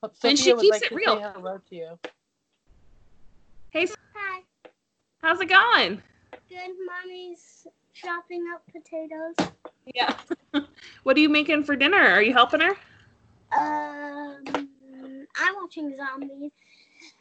[0.00, 1.16] Sophia And she keeps like it real.
[1.16, 1.98] Say hello to you.
[4.14, 4.42] Hi.
[5.22, 6.02] How's it going?
[6.52, 6.76] Good.
[6.86, 9.52] Mommy's chopping up potatoes.
[9.94, 10.14] Yeah.
[11.02, 11.96] what are you making for dinner?
[11.96, 12.76] Are you helping her?
[13.58, 14.44] Um,
[15.36, 16.50] I'm watching zombies.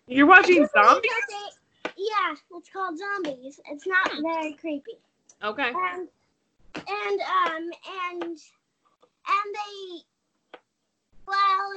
[0.08, 1.12] You're watching zombies?
[1.30, 3.60] they- yeah, it's called zombies.
[3.70, 4.22] It's not Hmm.
[4.22, 4.98] very creepy.
[5.44, 5.70] Okay.
[5.74, 6.10] And
[6.76, 7.70] and um
[8.12, 10.02] and and they
[11.26, 11.72] well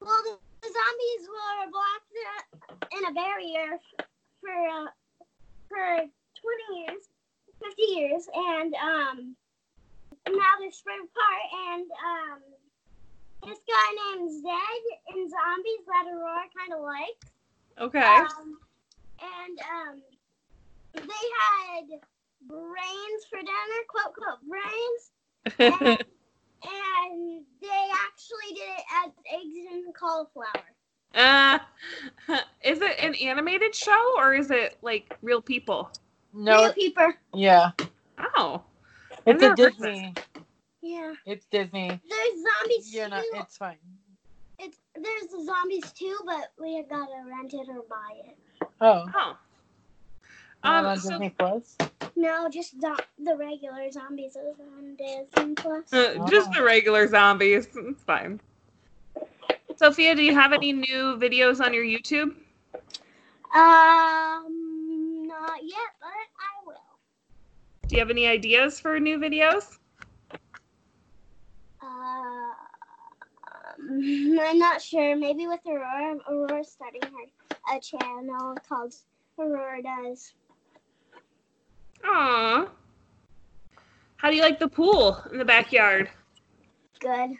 [0.00, 3.78] well the, the zombies were blocked in a barrier
[4.40, 4.86] for uh,
[5.70, 7.04] for 20 years
[7.62, 9.36] 50 years and um
[10.28, 12.40] now they're spread apart and um
[13.46, 14.84] this guy named Zed
[15.16, 17.30] in zombies that Aurora kind of likes
[17.80, 17.98] Okay.
[18.02, 18.58] um,
[19.22, 20.02] and um,
[20.94, 21.86] they had
[22.46, 25.02] brains for dinner, quote quote brains,
[26.62, 30.68] and they actually did it as eggs and cauliflower.
[31.14, 31.58] Uh,
[32.64, 35.90] is it an animated show or is it like real people?
[36.32, 37.16] No, Real peeper.
[37.34, 37.70] yeah,
[38.36, 38.62] Oh.
[39.26, 40.14] it's a Disney.
[40.82, 41.12] Yeah.
[41.26, 41.88] It's Disney.
[41.88, 43.22] There's zombies You're not.
[43.22, 43.30] too.
[43.40, 43.76] It's fine.
[44.58, 48.36] It's there's the zombies too, but we gotta rent it or buy it.
[48.80, 49.30] Oh, Oh.
[49.30, 49.36] um,
[50.62, 51.76] Um, on so, Disney Plus.
[52.16, 55.92] No, just zo- the regular zombies is on Disney Plus.
[55.92, 57.66] uh, just the regular zombies.
[57.74, 58.40] It's fine.
[59.80, 62.34] Sophia, do you have any new videos on your YouTube?
[63.54, 66.74] Um, not yet, but I will.
[67.88, 69.78] Do you have any ideas for new videos?
[71.82, 72.52] Uh, um,
[74.42, 75.16] I'm not sure.
[75.16, 76.18] Maybe with Aurora.
[76.28, 78.94] Aurora's starting her a channel called
[79.38, 80.34] Aurora Does.
[82.04, 82.68] Aw.
[84.16, 86.10] How do you like the pool in the backyard?
[86.98, 87.30] Good.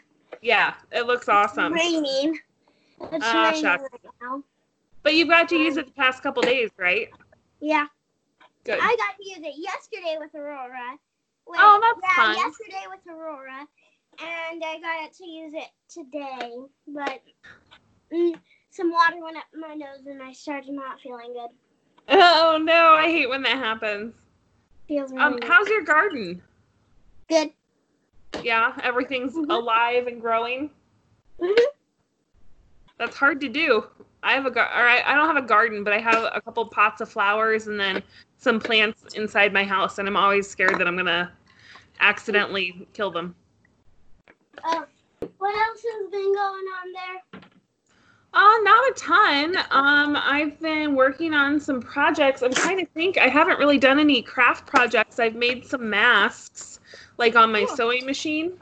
[0.41, 1.73] Yeah, it looks awesome.
[1.73, 2.39] Raining.
[3.11, 4.43] It's Ah, raining right now.
[5.03, 7.09] But you've got to use it the past couple days, right?
[7.59, 7.85] Yeah,
[8.63, 8.79] Good.
[8.79, 10.97] I got to use it yesterday with Aurora.
[11.47, 12.35] Wait, Oh, that's yeah, fun.
[12.35, 13.67] yesterday with Aurora,
[14.19, 16.51] and I got to use it today,
[16.87, 17.21] but
[18.13, 18.39] mm,
[18.69, 21.49] some water went up my nose, and I started not feeling good.
[22.09, 24.13] Oh no, I hate when that happens.
[24.87, 26.41] Feels really Um, how's your garden?
[27.29, 27.51] good.
[28.43, 29.49] Yeah, everything's Mhm.
[29.49, 30.69] alive and growing.
[31.39, 31.57] Mhm.
[32.97, 33.85] That's hard to do.
[34.23, 36.39] I have a gar- or I, I don't have a garden, but I have a
[36.41, 38.03] couple pots of flowers and then
[38.37, 41.31] some plants inside my house, and I'm always scared that I'm gonna
[41.99, 43.35] accidentally kill them.
[44.63, 44.83] Uh,
[45.37, 47.41] what else has been going on there?
[48.33, 49.57] Uh, not a ton.
[49.71, 52.41] Um, I've been working on some projects.
[52.43, 53.17] I'm trying to think.
[53.17, 55.19] I haven't really done any craft projects.
[55.19, 56.79] I've made some masks,
[57.21, 57.77] like on my Cool.
[57.77, 58.59] sewing machine.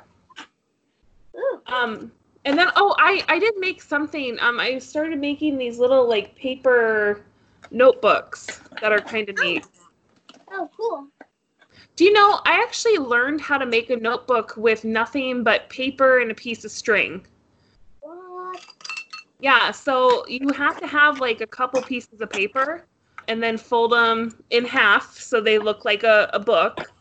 [1.36, 1.62] Ooh.
[1.66, 2.12] Um,
[2.45, 4.38] and then oh, I I did make something.
[4.41, 7.24] Um, I started making these little like paper
[7.72, 9.66] notebooks that are kind of neat.
[10.51, 11.07] Oh, cool.
[11.95, 12.41] Do you know?
[12.45, 16.66] I actually learned how to make a notebook with nothing but paper and a piece
[16.66, 17.26] of string.
[18.01, 18.66] What?
[19.39, 22.86] Yeah, so you have to have like a couple pieces of paper
[23.30, 26.91] and then fold them in half so they look like a, a book.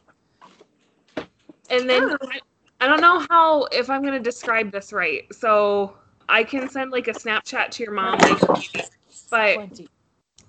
[1.71, 2.17] And then Oh.
[2.23, 2.41] I,
[2.81, 5.25] I don't know how if I'm gonna describe this right.
[5.35, 5.95] So
[6.29, 8.47] I can send like a Snapchat to your mom later,
[9.31, 9.89] but Plenty.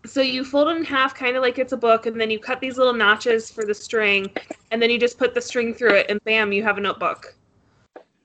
[0.06, 2.40] so you fold it in half kind of like it's a book and then you
[2.40, 4.30] cut these little notches for the string
[4.72, 7.36] and then you just put the string through it and bam you have a notebook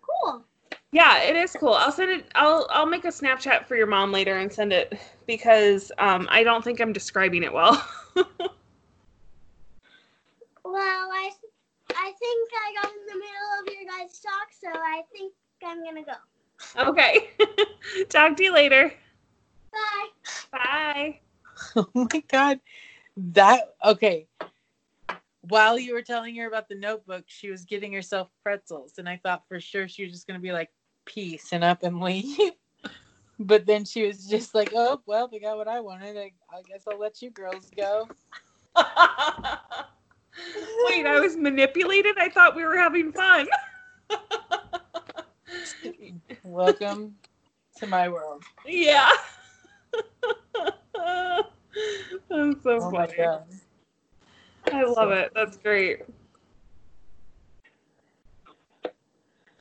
[0.03, 0.45] Cool.
[0.93, 4.13] yeah it is cool i'll send it i'll i'll make a snapchat for your mom
[4.13, 7.85] later and send it because um i don't think i'm describing it well
[10.65, 11.31] Well, I,
[11.97, 15.33] I think I got in the middle of your guys' talk, so I think
[15.65, 16.91] I'm gonna go.
[16.91, 17.31] okay
[18.09, 18.93] talk to you later
[19.73, 20.09] Bye.
[20.53, 21.21] bye
[21.77, 22.61] Oh my god.
[23.17, 24.27] That okay.
[25.43, 29.21] While you were telling her about the notebook, she was getting herself pretzels, and I
[29.23, 30.71] thought for sure she was just gonna be like,
[31.05, 32.39] "Peace" and up and leave.
[33.41, 36.17] But then she was just like, "Oh well, they got what I wanted.
[36.17, 38.09] I, I guess I'll let you girls go."
[40.87, 43.47] Wait i was manipulated i thought we were having fun
[46.43, 47.15] Welcome
[47.79, 48.43] to my world.
[48.67, 49.09] yeah
[50.95, 53.15] that's so Oh funny.
[54.73, 55.33] I love it.
[55.35, 56.03] That's great.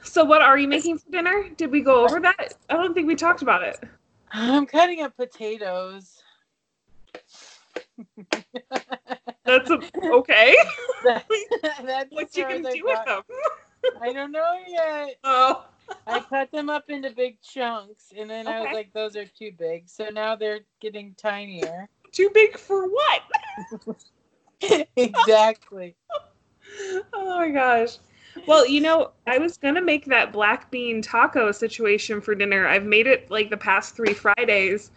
[0.02, 1.50] So, what are you making for dinner?
[1.58, 2.54] Did we go over that?
[2.70, 3.80] I don't think we talked about it.
[4.32, 6.22] I'm cutting up potatoes.
[9.46, 10.56] That's a, okay.
[11.04, 11.26] That-
[11.86, 13.24] that's what you can I do with them?
[14.02, 15.18] I don't know yet.
[15.26, 15.66] Oh,
[16.08, 19.52] I cut them up into big chunks, and then I was like, "Those are too
[19.58, 21.90] big." So now they're getting tinier.
[22.14, 23.22] too big for what?
[24.96, 25.96] exactly.
[27.14, 27.98] Oh my gosh.
[28.48, 32.66] Well, you know, I was gonna make that black bean taco situation for dinner.
[32.66, 34.92] I've made it like the past three Fridays.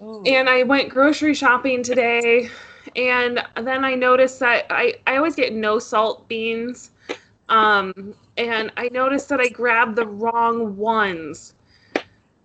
[0.00, 0.22] Ooh.
[0.26, 2.48] and I went grocery shopping today,
[2.96, 6.90] and then I noticed that I, I always get no salt beans,
[7.48, 11.54] um, and I noticed that I grabbed the wrong ones.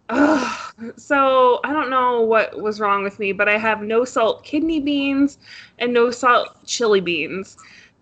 [0.09, 0.73] Ugh.
[0.97, 4.79] So I don't know what was wrong with me, but I have no salt kidney
[4.79, 5.37] beans
[5.79, 7.57] and no salt chili beans.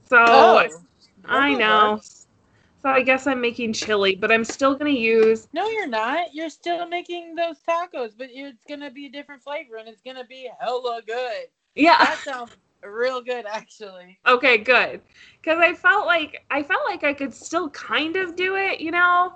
[0.10, 0.70] So oh,
[1.26, 1.94] I know.
[1.94, 2.04] work.
[2.82, 6.34] So I guess I'm making chili, but I'm still gonna use No, you're not.
[6.34, 10.26] You're still making those tacos, but it's gonna be a different flavor, and it's gonna
[10.26, 11.48] be hella good.
[11.76, 11.98] Yeah.
[12.00, 12.52] That sounds
[12.84, 14.20] real good, actually.
[14.28, 15.02] Okay, good.
[15.42, 18.92] Because I felt like I felt like I could still kind of do it, you
[18.92, 19.34] know.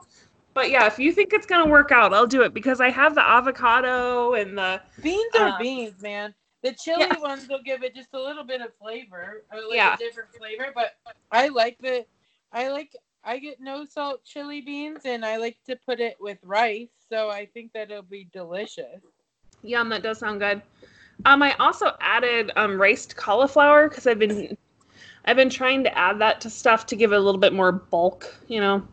[0.54, 3.14] But yeah, if you think it's gonna work out, I'll do it because I have
[3.16, 6.34] the avocado and the Beans are Uh, beans, man.
[6.62, 7.20] The chili yeah.
[7.20, 9.94] ones will give it just a little bit of flavor, or like Yeah.
[9.94, 10.72] a different flavor.
[10.74, 10.96] But
[11.32, 12.06] I like the,
[12.52, 16.40] I like, I get no salt chili beans, and I like to put it with
[16.44, 19.02] rice, so I think that it'll be delicious.
[19.62, 19.90] yum.
[19.90, 20.62] That does sound good.
[21.24, 24.58] Um, I also added um riced cauliflower because I've been
[25.26, 27.72] I've been trying to add that to stuff to give it a little bit more
[27.72, 28.86] bulk, you know.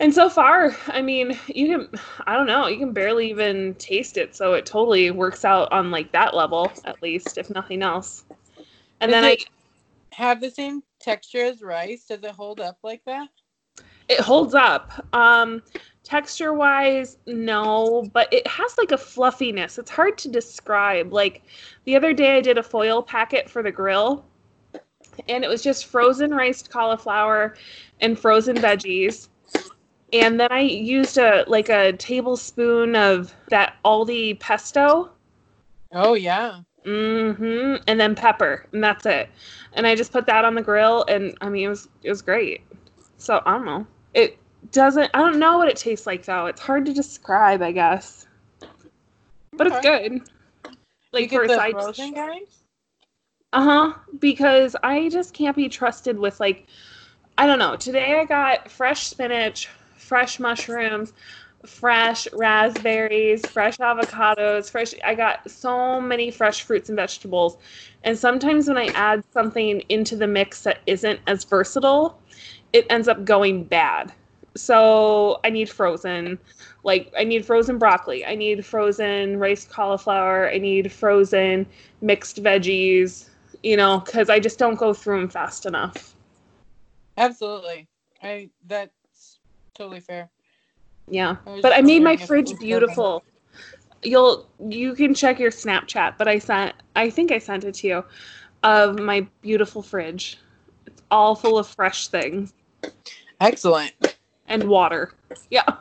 [0.00, 4.16] And so far, I mean, you can I don't know, you can barely even taste
[4.16, 8.24] it, so it totally works out on like that level at least, if nothing else.
[9.00, 9.36] And Does then I
[10.12, 12.06] have the same texture as rice?
[12.06, 13.28] Does it hold up like that?
[14.08, 15.04] It holds up.
[15.12, 15.62] Um
[16.04, 19.78] texture wise, no, but it has like a fluffiness.
[19.78, 21.12] It's hard to describe.
[21.12, 21.42] Like
[21.84, 24.24] the other day I did a foil packet for the grill
[25.28, 27.56] and it was just frozen riced cauliflower
[28.00, 29.28] and frozen veggies.
[30.12, 35.10] And then I used a like a tablespoon of that Aldi pesto.
[35.92, 36.60] Oh yeah.
[36.86, 37.82] Mm-hmm.
[37.86, 39.28] And then pepper, and that's it.
[39.74, 42.22] And I just put that on the grill, and I mean, it was it was
[42.22, 42.62] great.
[43.18, 43.86] So I don't know.
[44.18, 44.38] It
[44.72, 45.10] doesn't.
[45.14, 46.46] I don't know what it tastes like though.
[46.46, 48.26] It's hard to describe, I guess.
[49.52, 50.28] But it's good.
[51.12, 51.72] Like for a side.
[51.72, 52.14] frozen?
[53.52, 53.94] Uh huh.
[54.18, 56.66] Because I just can't be trusted with like,
[57.38, 57.76] I don't know.
[57.76, 61.12] Today I got fresh spinach, fresh mushrooms,
[61.64, 64.94] fresh raspberries, fresh avocados, fresh.
[65.04, 67.56] I got so many fresh fruits and vegetables.
[68.02, 72.20] And sometimes when I add something into the mix that isn't as versatile,
[72.72, 74.12] it ends up going bad.
[74.56, 76.38] So I need frozen,
[76.82, 81.66] like I need frozen broccoli, I need frozen rice cauliflower, I need frozen
[82.00, 83.28] mixed veggies,
[83.62, 86.14] you know, because I just don't go through them fast enough.
[87.16, 87.88] Absolutely.
[88.22, 89.38] I that's
[89.74, 90.28] totally fair.
[91.08, 93.22] Yeah, I but I made my wondering if it fridge beautiful.
[94.02, 97.86] You'll you can check your Snapchat, but I sent I think I sent it to
[97.86, 98.04] you
[98.64, 100.38] of my beautiful fridge.
[100.86, 102.54] It's all full of fresh things
[103.40, 103.92] Excellent.
[104.46, 105.12] and water.
[105.50, 105.64] Yeah.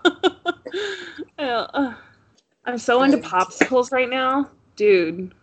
[1.40, 1.94] Uh,
[2.66, 5.34] I'm so into popsicles right now, dude.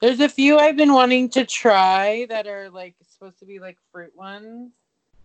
[0.00, 3.78] There's a few I've been wanting to try that are like supposed to be like
[3.90, 4.70] fruit ones.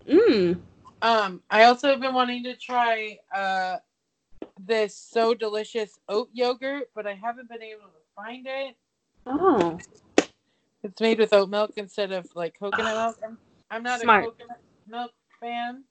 [0.08, 0.58] Mmm.
[1.02, 3.78] Um, I also have been wanting to try uh
[4.66, 8.76] this so delicious oat yogurt, but I haven't been able to find it.
[9.26, 9.78] Oh.
[10.84, 13.18] It's made with oat milk instead of like coconut milk.
[13.24, 13.38] I'm,
[13.70, 14.24] I'm not Smart.
[14.24, 15.84] a coconut milk fan.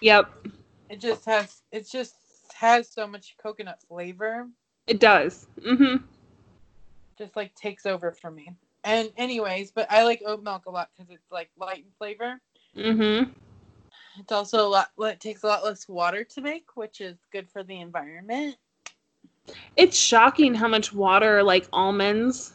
[0.00, 0.46] Yep.
[0.88, 2.14] It just has it just
[2.54, 4.48] has so much coconut flavor.
[4.86, 5.46] It does.
[5.60, 6.04] Mm-hmm.
[7.18, 8.54] Just like takes over for me.
[8.82, 12.40] And anyways, but I like oat milk a lot because it's like light in flavor.
[12.76, 13.30] Mm-hmm.
[14.18, 14.90] It's also a lot.
[14.98, 18.56] It takes a lot less water to make, which is good for the environment.
[19.76, 22.52] It's shocking how much water like almonds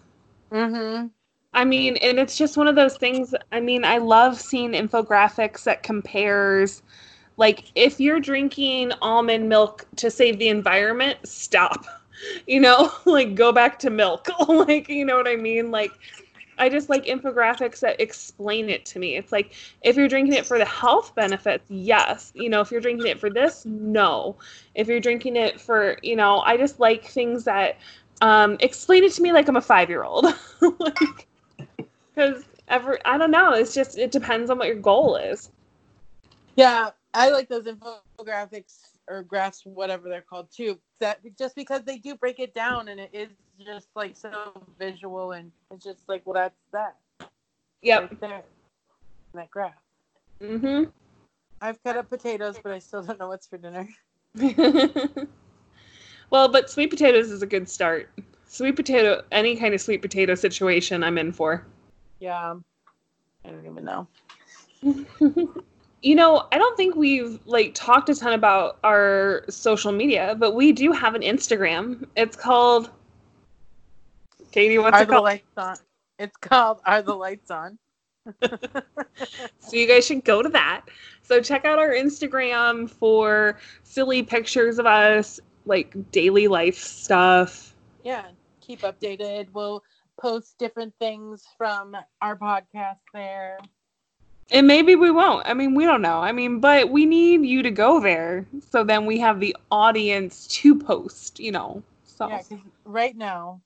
[0.52, 1.08] Mm-hmm.
[1.56, 3.34] I mean, and it's just one of those things.
[3.51, 6.84] I mean, I love seeing infographics that compares
[7.38, 11.86] like if you're drinking almond milk to save the environment, stop.
[12.47, 14.30] You know, like go back to milk.
[14.47, 15.70] like, you know what I mean?
[15.70, 15.91] Like
[16.58, 19.18] I just like infographics that explain it to me.
[19.18, 22.32] It's like if you're drinking it for the health benefits, yes.
[22.34, 24.38] You know, if you're drinking it for this, no.
[24.76, 27.78] If you're drinking it for, you know, I just like things that
[28.22, 30.26] um, explain it to me like I'm a five year old.
[30.80, 31.28] like,
[32.16, 33.53] because Every I don't know.
[33.53, 35.51] It's just it depends on what your goal is.
[36.55, 40.80] Yeah, I like those infographics or graphs, whatever they're called too.
[40.99, 43.30] That just because they do break it down and it is
[43.63, 46.95] just like so visual and it's just like, well, that's that
[47.84, 48.01] Yep.
[48.01, 48.43] right there,
[49.34, 49.74] in that graph.
[50.41, 50.89] Mm-hmm.
[51.61, 53.88] I've cut up potatoes, but I still don't know what's for dinner.
[56.32, 58.09] well, but sweet potatoes is a good start.
[58.47, 61.66] Sweet potato, any kind of sweet potato situation, I'm in for.
[62.20, 62.55] Yeah,
[63.43, 64.07] I don't even know.
[66.01, 70.53] you know, I don't think we've like talked a ton about our social media, but
[70.53, 72.07] we do have an Instagram.
[72.16, 72.89] It's called
[74.51, 74.78] Katie.
[74.78, 75.76] What's Are it the lights on?
[76.18, 77.78] It's called Are the Lights On?
[79.59, 80.86] So you guys should go to that.
[81.24, 87.76] So check out our Instagram for silly pictures of us, like daily life stuff.
[88.03, 88.26] Yeah,
[88.61, 89.47] keep updated.
[89.53, 89.84] We'll
[90.20, 93.59] post different things from our podcast there.
[94.51, 95.47] And maybe we won't.
[95.47, 96.20] I mean, we don't know.
[96.20, 100.47] I mean, but we need you to go there so then we have the audience
[100.47, 101.82] to post, you know.
[102.03, 102.41] So Yeah,
[102.86, 103.61] right now,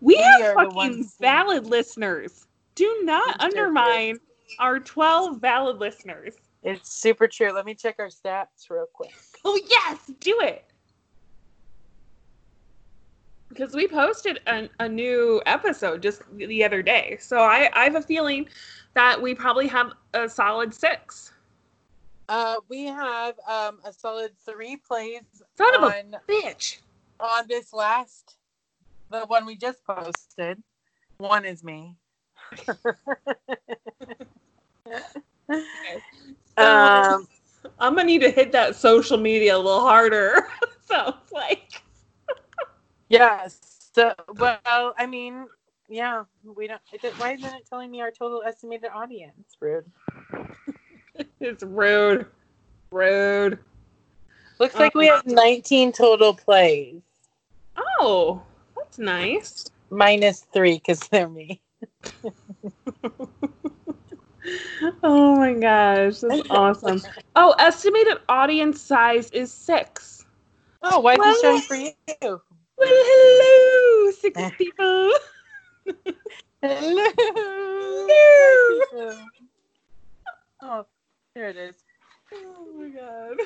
[0.00, 2.46] we, we have fucking who- valid listeners.
[2.74, 4.18] Do not undermine
[4.58, 6.34] our 12 valid listeners.
[6.62, 7.52] it's super true.
[7.52, 9.14] Let me check our stats real quick.
[9.44, 10.64] Oh, yes, do it.
[13.48, 17.16] Because we posted a, a new episode just the other day.
[17.20, 18.48] So I, I have a feeling
[18.94, 21.32] that we probably have a solid six.
[22.28, 25.20] Uh, we have um, a solid three plays
[25.56, 26.78] Son of a on bitch.
[27.20, 28.36] on this last,
[29.10, 30.60] the one we just posted.
[31.18, 31.94] One is me.
[36.56, 37.26] um,
[37.78, 40.48] I'm gonna need to hit that social media a little harder.
[40.80, 41.65] Sounds like.
[43.08, 43.58] Yes.
[43.94, 45.46] So, well, I mean,
[45.88, 46.80] yeah, we don't.
[46.92, 49.56] It, why isn't it telling me our total estimated audience?
[49.60, 49.86] Rude.
[51.40, 52.26] It's rude.
[52.90, 53.58] Rude.
[54.58, 57.00] Looks like we have um, 19 total plays,
[58.00, 58.42] Oh,
[58.76, 59.64] that's nice.
[59.90, 61.60] minus three because they're me.
[65.02, 67.02] Oh my gosh, that's awesome.
[67.34, 70.24] Oh, estimated audience size is six.
[70.82, 71.74] Oh, why is Well- it showing for
[72.22, 72.40] you?
[72.78, 74.50] Well, hello, six ah.
[74.58, 75.12] people.
[76.62, 77.06] Hello.
[80.62, 80.86] Oh,
[81.34, 81.74] there it is.
[82.34, 83.36] Oh my god.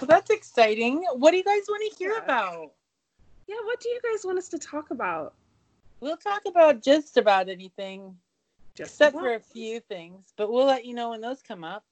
[0.00, 1.04] Well, that's exciting.
[1.14, 2.22] What do you guys want to hear Yeah.
[2.24, 2.72] about?
[3.48, 5.34] Yeah, what do you guys want us to talk about?
[6.00, 8.16] We'll talk about just about anything,
[8.76, 11.64] Just except about- for a few things, but we'll let you know when those come
[11.64, 11.84] up.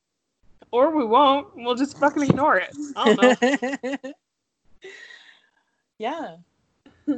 [0.71, 1.49] or we won't.
[1.57, 2.75] We'll just fucking ignore it.
[2.97, 3.43] I don't
[4.05, 4.13] know.
[5.99, 6.37] yeah.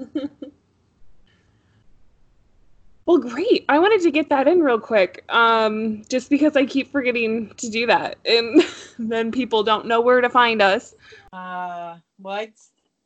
[3.09, 3.65] Well, great.
[3.71, 7.71] I wanted to get that in real quick, um, just because I keep forgetting to
[7.71, 8.63] do that, and
[8.99, 10.95] then people don't know where to find us.
[11.33, 12.53] Uh, well, I'd,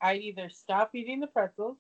[0.01, 1.77] I'd either stop eating the pretzels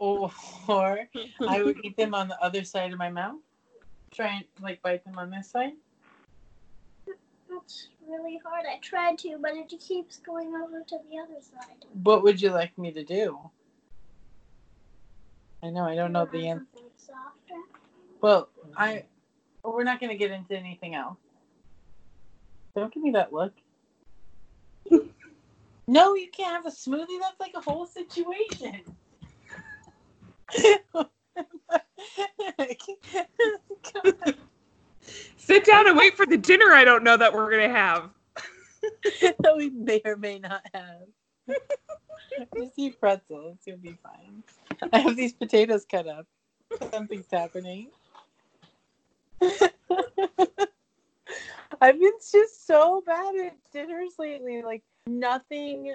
[0.00, 0.32] or,
[0.66, 1.08] or
[1.48, 3.38] I would eat them on the other side of my mouth.
[4.12, 5.74] Try and like bite them on this side.
[8.08, 8.64] Really hard.
[8.66, 11.84] I tried to, but it just keeps going over to the other side.
[12.02, 13.38] What would you like me to do?
[15.62, 16.66] I know I don't know the answer.
[18.20, 19.04] Well, I
[19.62, 21.18] well, we're not going to get into anything else.
[22.74, 23.52] Don't give me that look.
[25.86, 27.20] no, you can't have a smoothie.
[27.20, 28.80] That's like a whole situation.
[35.36, 38.10] Sit down and wait for the dinner I don't know that we're gonna have.
[39.20, 41.06] that we may or may not have.
[42.56, 43.58] Just eat pretzels.
[43.66, 44.42] You'll be fine.
[44.92, 46.26] I have these potatoes cut up.
[46.92, 47.88] Something's happening.
[51.80, 54.62] I've been just so bad at dinners lately.
[54.62, 55.94] Like nothing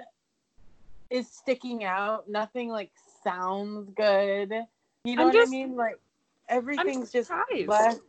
[1.10, 2.28] is sticking out.
[2.28, 2.90] Nothing like
[3.24, 4.52] sounds good.
[5.04, 5.74] You know I'm what just- I mean?
[5.76, 5.98] Like
[6.48, 8.00] everything's just surprised.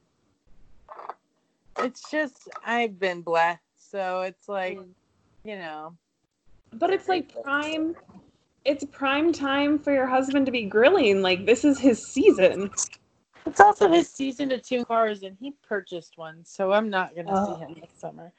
[1.82, 3.62] It's just I've been blessed.
[3.92, 4.90] So it's like, mm.
[5.44, 5.96] you know.
[6.74, 7.96] But it's like prime.
[8.66, 11.22] It's prime time for your husband to be grilling.
[11.22, 12.72] Like this is his season.
[13.46, 17.32] It's also his season to tune cars, and he purchased one, so I'm not gonna
[17.32, 17.56] Oh.
[17.56, 17.80] see him oh.
[17.80, 18.34] next summer.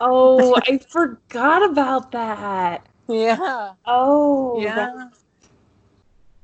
[0.00, 2.86] Oh, I forgot about that.
[3.08, 5.08] Yeah, Oh, yeah,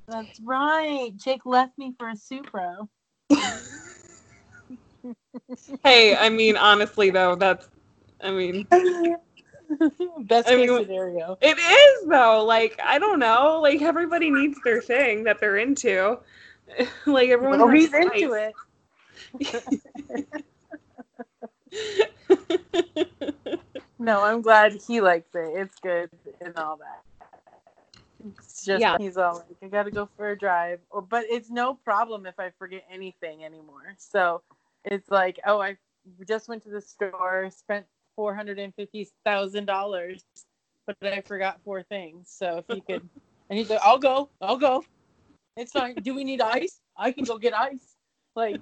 [0.06, 1.12] that's right.
[1.16, 2.88] Jake left me for a Supra.
[5.84, 7.68] Hey, I mean, honestly though, that's.
[8.20, 8.66] I mean,
[10.20, 11.38] Best I case mean, scenario.
[11.40, 12.44] it is though.
[12.44, 13.60] Like I don't know.
[13.62, 16.18] Like everybody needs their thing that they're into.
[17.06, 17.74] like everyone.
[17.74, 18.54] He's into it.
[23.98, 25.50] No, I'm glad he likes it.
[25.56, 26.10] It's good
[26.40, 27.02] and all that.
[28.38, 28.96] It's just Yeah.
[28.96, 30.80] he's all like, I gotta go for a drive.
[30.90, 33.94] Or but it's no problem if I forget anything anymore.
[33.98, 34.42] So
[34.90, 35.76] it's like, oh, I
[36.26, 37.86] just went to the store, spent
[38.16, 40.24] four hundred and fifty thousand dollars,
[40.86, 42.28] but I forgot four things.
[42.30, 43.08] So if you could
[43.50, 44.84] and he's like, I'll go, I'll go.
[45.56, 45.94] It's fine.
[45.94, 46.80] Do we need ice?
[46.96, 47.96] I can go get ice.
[48.36, 48.60] Like,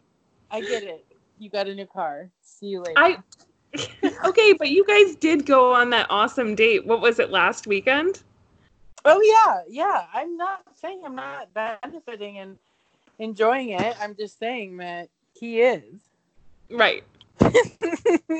[0.50, 1.04] I get it.
[1.38, 2.30] You got a new car.
[2.42, 2.94] See you later.
[2.96, 3.18] I
[4.24, 6.86] okay, but you guys did go on that awesome date.
[6.86, 8.22] What was it last weekend?
[9.04, 10.06] Oh yeah, yeah.
[10.14, 12.58] I'm not saying I'm not benefiting and
[13.18, 13.96] enjoying it.
[14.00, 16.00] I'm just saying that he is.
[16.70, 17.04] Right.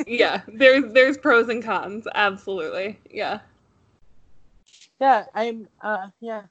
[0.07, 0.43] Yeah.
[0.47, 2.07] There's there's pros and cons.
[2.15, 2.98] Absolutely.
[3.11, 3.40] Yeah.
[5.01, 5.69] yeah, I'm.
[5.81, 6.43] Uh, yeah.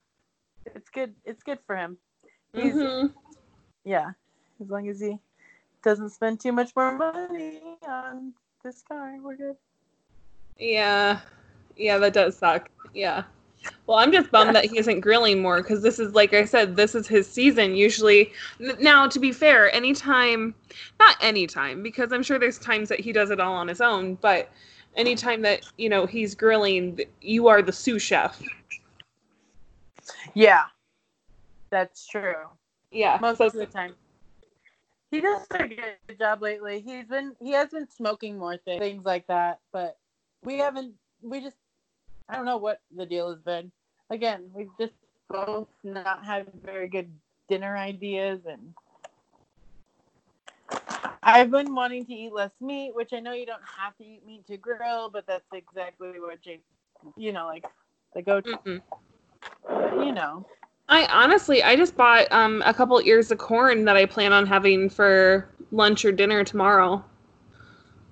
[0.65, 1.13] It's good.
[1.25, 1.97] It's good for him.
[2.53, 3.13] He's Mhm.
[3.83, 4.11] yeah.
[4.61, 5.19] As long as he
[5.83, 8.33] doesn't spend too much more money on
[8.63, 9.55] this car, we're good.
[10.57, 11.19] Yeah.
[11.77, 12.69] Yeah, that does suck.
[12.93, 13.23] Yeah.
[13.87, 16.75] Well, I'm just bummed that he isn't grilling more because this is, like I said,
[16.75, 17.75] this is his season.
[17.75, 18.31] Usually,
[18.79, 20.55] now to be fair, anytime,
[20.99, 24.15] not anytime, because I'm sure there's times that he does it all on his own,
[24.15, 24.49] but
[24.95, 28.41] anytime that, you know, he's grilling, you are the sous chef.
[30.33, 30.63] Yeah,
[31.69, 32.47] that's true.
[32.91, 33.17] Yeah.
[33.21, 33.93] Most so- of the time.
[35.11, 36.81] He does a good job lately.
[36.81, 39.97] He's been he has been smoking more things, things like that, but
[40.43, 40.93] we haven't.
[41.21, 41.55] We just
[42.27, 43.71] I don't know what the deal has been.
[44.09, 44.93] Again, we've just
[45.29, 47.11] both not had very good
[47.49, 48.73] dinner ideas, and
[51.23, 54.25] I've been wanting to eat less meat, which I know you don't have to eat
[54.25, 56.63] meat to grill, but that's exactly what Jake,
[57.17, 57.65] you know, like
[58.13, 58.51] the go-to.
[58.51, 58.81] Mm-mm.
[59.67, 60.45] But, you know,
[60.87, 64.45] I honestly, I just bought um a couple ears of corn that I plan on
[64.45, 67.03] having for lunch or dinner tomorrow.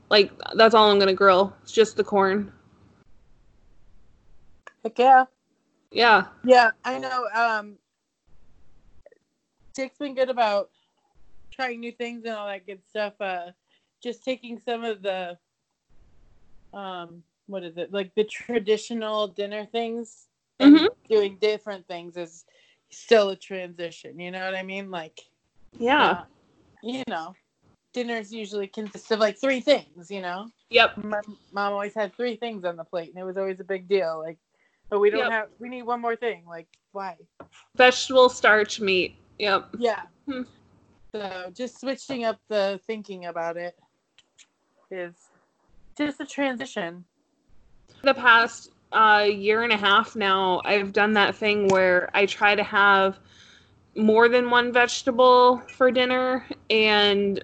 [0.10, 1.56] Like that's all I'm gonna grill.
[1.62, 2.52] It's just the corn.
[4.84, 5.26] Heck yeah.
[5.92, 6.26] Yeah.
[6.44, 7.28] Yeah, I know.
[7.34, 7.78] Um,
[9.76, 10.70] Jake's been good about
[11.52, 13.14] trying new things and all that good stuff.
[13.20, 13.52] Uh,
[14.02, 15.38] just taking some of the,
[16.74, 20.28] um, what is it like the traditional dinner things
[20.60, 20.88] and Mhm.
[21.10, 22.46] doing different things is
[22.90, 24.20] still a transition.
[24.20, 24.92] You know what I mean?
[24.92, 25.20] Like,
[25.74, 26.12] Yeah.
[26.12, 26.26] uh,
[26.82, 27.36] you know,
[27.94, 30.10] dinners usually consist of like three things.
[30.10, 30.98] You know, Yep.
[30.98, 33.88] my mom always had three things on the plate, and it was always a big
[33.88, 34.20] deal.
[34.20, 34.40] Like,
[34.94, 35.32] but we don't Yep.
[35.32, 35.50] have.
[35.58, 36.46] We need one more thing.
[36.46, 37.18] Like, why?
[37.76, 39.16] Vegetable starch meat.
[39.40, 39.70] Yep.
[39.80, 40.04] Yeah.
[40.28, 40.44] Hmm.
[41.12, 43.76] So just switching up the thinking about it
[44.92, 45.16] is
[45.98, 47.06] just a transition.
[48.04, 52.54] The past uh, year and a half now, I've done that thing where I try
[52.54, 53.18] to have
[53.96, 57.44] more than one vegetable for dinner, and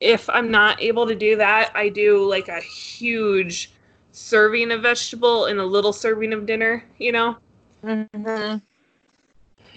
[0.00, 3.72] if I'm not able to do that, I do like a huge
[4.14, 6.84] serving of vegetable and a little serving of dinner.
[6.98, 7.36] You know.
[7.84, 8.56] Mm-hmm.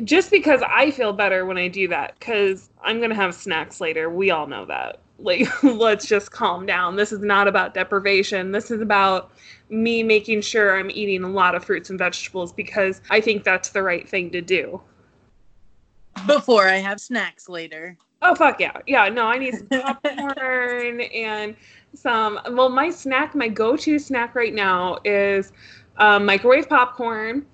[0.06, 4.10] just because I feel better when I do that, because I'm gonna have snacks later.
[4.10, 5.02] We all know that.
[5.20, 6.96] Like, let's just calm down.
[6.96, 8.52] This is not about deprivation.
[8.52, 9.32] This is about
[9.70, 13.70] me making sure I'm eating a lot of fruits and vegetables because I think that's
[13.70, 14.82] the right thing to do.
[16.26, 17.98] Before I have snacks later.
[18.22, 19.10] Oh fuck yeah, yeah.
[19.10, 19.68] No, I need some
[20.02, 21.56] popcorn and
[21.94, 22.40] some.
[22.52, 25.52] Well, my snack, my go-to snack right now is
[25.98, 27.46] um, microwave popcorn,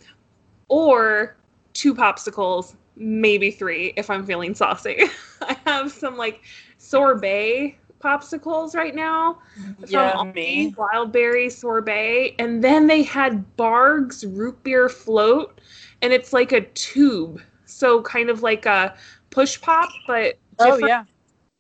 [0.67, 1.35] or
[1.73, 5.03] two popsicles, maybe three if I'm feeling saucy.
[5.41, 6.41] I have some like
[6.77, 9.39] sorbet popsicles right now
[9.79, 10.73] from Yummy.
[10.73, 15.61] Aldi, wild berry sorbet, and then they had Barq's root beer float,
[16.01, 18.95] and it's like a tube, so kind of like a
[19.29, 21.05] push pop, but Oh different- yeah.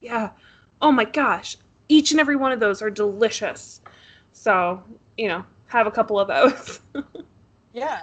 [0.01, 0.29] yeah.
[0.81, 1.57] Oh my gosh.
[1.93, 3.79] Each and every one of those are delicious.
[4.31, 4.81] So,
[5.15, 6.79] you know, have a couple of those.
[7.75, 8.01] Yeah.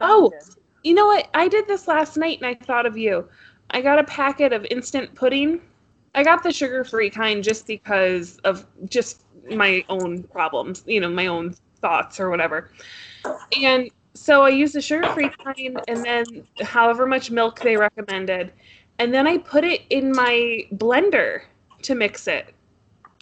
[0.00, 0.30] Oh.
[0.30, 0.56] good.
[0.82, 1.28] you know what?
[1.34, 3.28] I did this last night and I thought of you.
[3.68, 5.60] I got a packet of instant pudding.
[6.14, 11.10] I got the sugar free kind just because of just my own problems, you know,
[11.10, 12.70] my own thoughts or whatever.
[13.62, 18.54] And so I used the sugar free kind and then however much milk they recommended.
[18.98, 21.42] And then I put it in my blender
[21.82, 22.54] to mix it.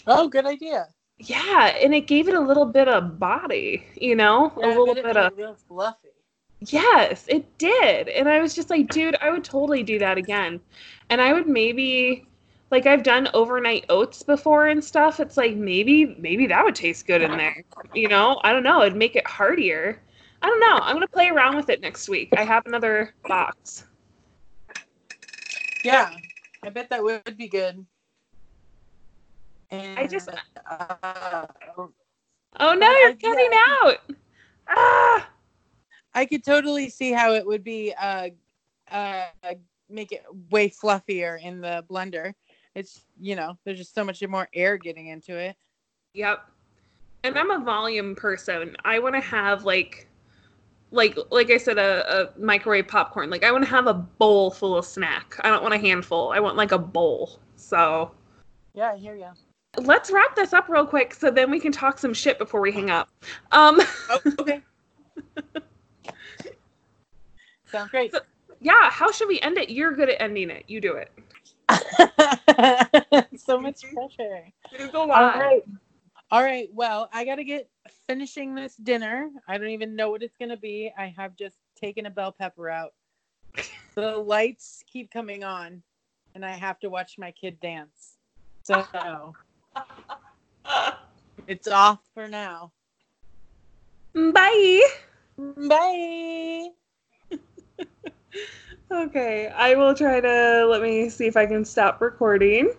[0.07, 0.89] Oh, good idea.
[1.19, 4.91] Yeah, and it gave it a little bit of body, you know, Yeah, a little
[4.91, 6.09] it bit of it real fluffy.
[6.61, 8.09] Yes, it did.
[8.09, 10.61] And I was just like, dude, I would totally do that again.
[11.11, 12.27] And I would maybe
[12.71, 15.21] like I've done overnight oats before and stuff.
[15.21, 17.63] It's like maybe maybe that would taste good in there.
[17.95, 18.41] You know?
[18.43, 18.83] I don't know.
[18.83, 20.03] It'd make it heartier.
[20.43, 20.79] I don't know.
[20.83, 22.31] I'm gonna play around with it next week.
[22.37, 23.87] I have another box.
[25.85, 26.11] Yeah,
[26.63, 27.87] I bet that would be good.
[29.71, 30.29] And, I just-
[30.69, 31.47] uh,
[32.59, 34.17] Oh no, you're yeah, cutting I out.
[34.69, 35.29] Ah.
[36.15, 38.31] I could totally see how it would be uh
[38.91, 39.27] uh
[39.91, 42.33] make it way fluffier in the blender.
[42.75, 45.57] It's you know, there's just so much more air getting into it.
[46.15, 46.49] Yep.
[47.25, 48.75] And I'm a volume person.
[48.85, 50.09] I want to have like
[50.93, 53.29] like like I said a, a microwave popcorn.
[53.29, 55.37] Like I want to have a bowl full of snack.
[55.45, 56.33] I don't want a handful.
[56.33, 57.39] I want like a bowl.
[57.57, 58.13] So,
[58.75, 59.29] Yeah, I hear you.
[59.79, 62.73] Let's wrap this up real quick so then we can talk some shit before we
[62.73, 63.09] hang up.
[63.53, 63.81] Um
[64.11, 64.63] Oh, okay.
[67.67, 68.15] Sounds great.
[68.61, 69.71] yeah, how should we end it?
[69.71, 70.65] You're good at ending it.
[70.69, 71.11] You do it.
[73.37, 74.45] so much pressure.
[74.71, 75.39] There's a All lot.
[75.39, 75.63] right.
[76.31, 76.69] All right.
[76.73, 77.69] Well, I got to get
[78.07, 79.31] finishing this dinner.
[79.49, 80.93] I don't even know what it's going to be.
[80.97, 82.95] I have just taken a bell pepper out.
[83.95, 85.83] The lights keep coming on,
[86.35, 88.19] and I have to watch my kid dance.
[88.63, 88.85] So
[91.47, 92.73] it's off for now.
[94.15, 94.83] Bye.
[95.39, 96.69] Bye.
[98.89, 102.73] Okay, I will try to let me see if I can stop recording.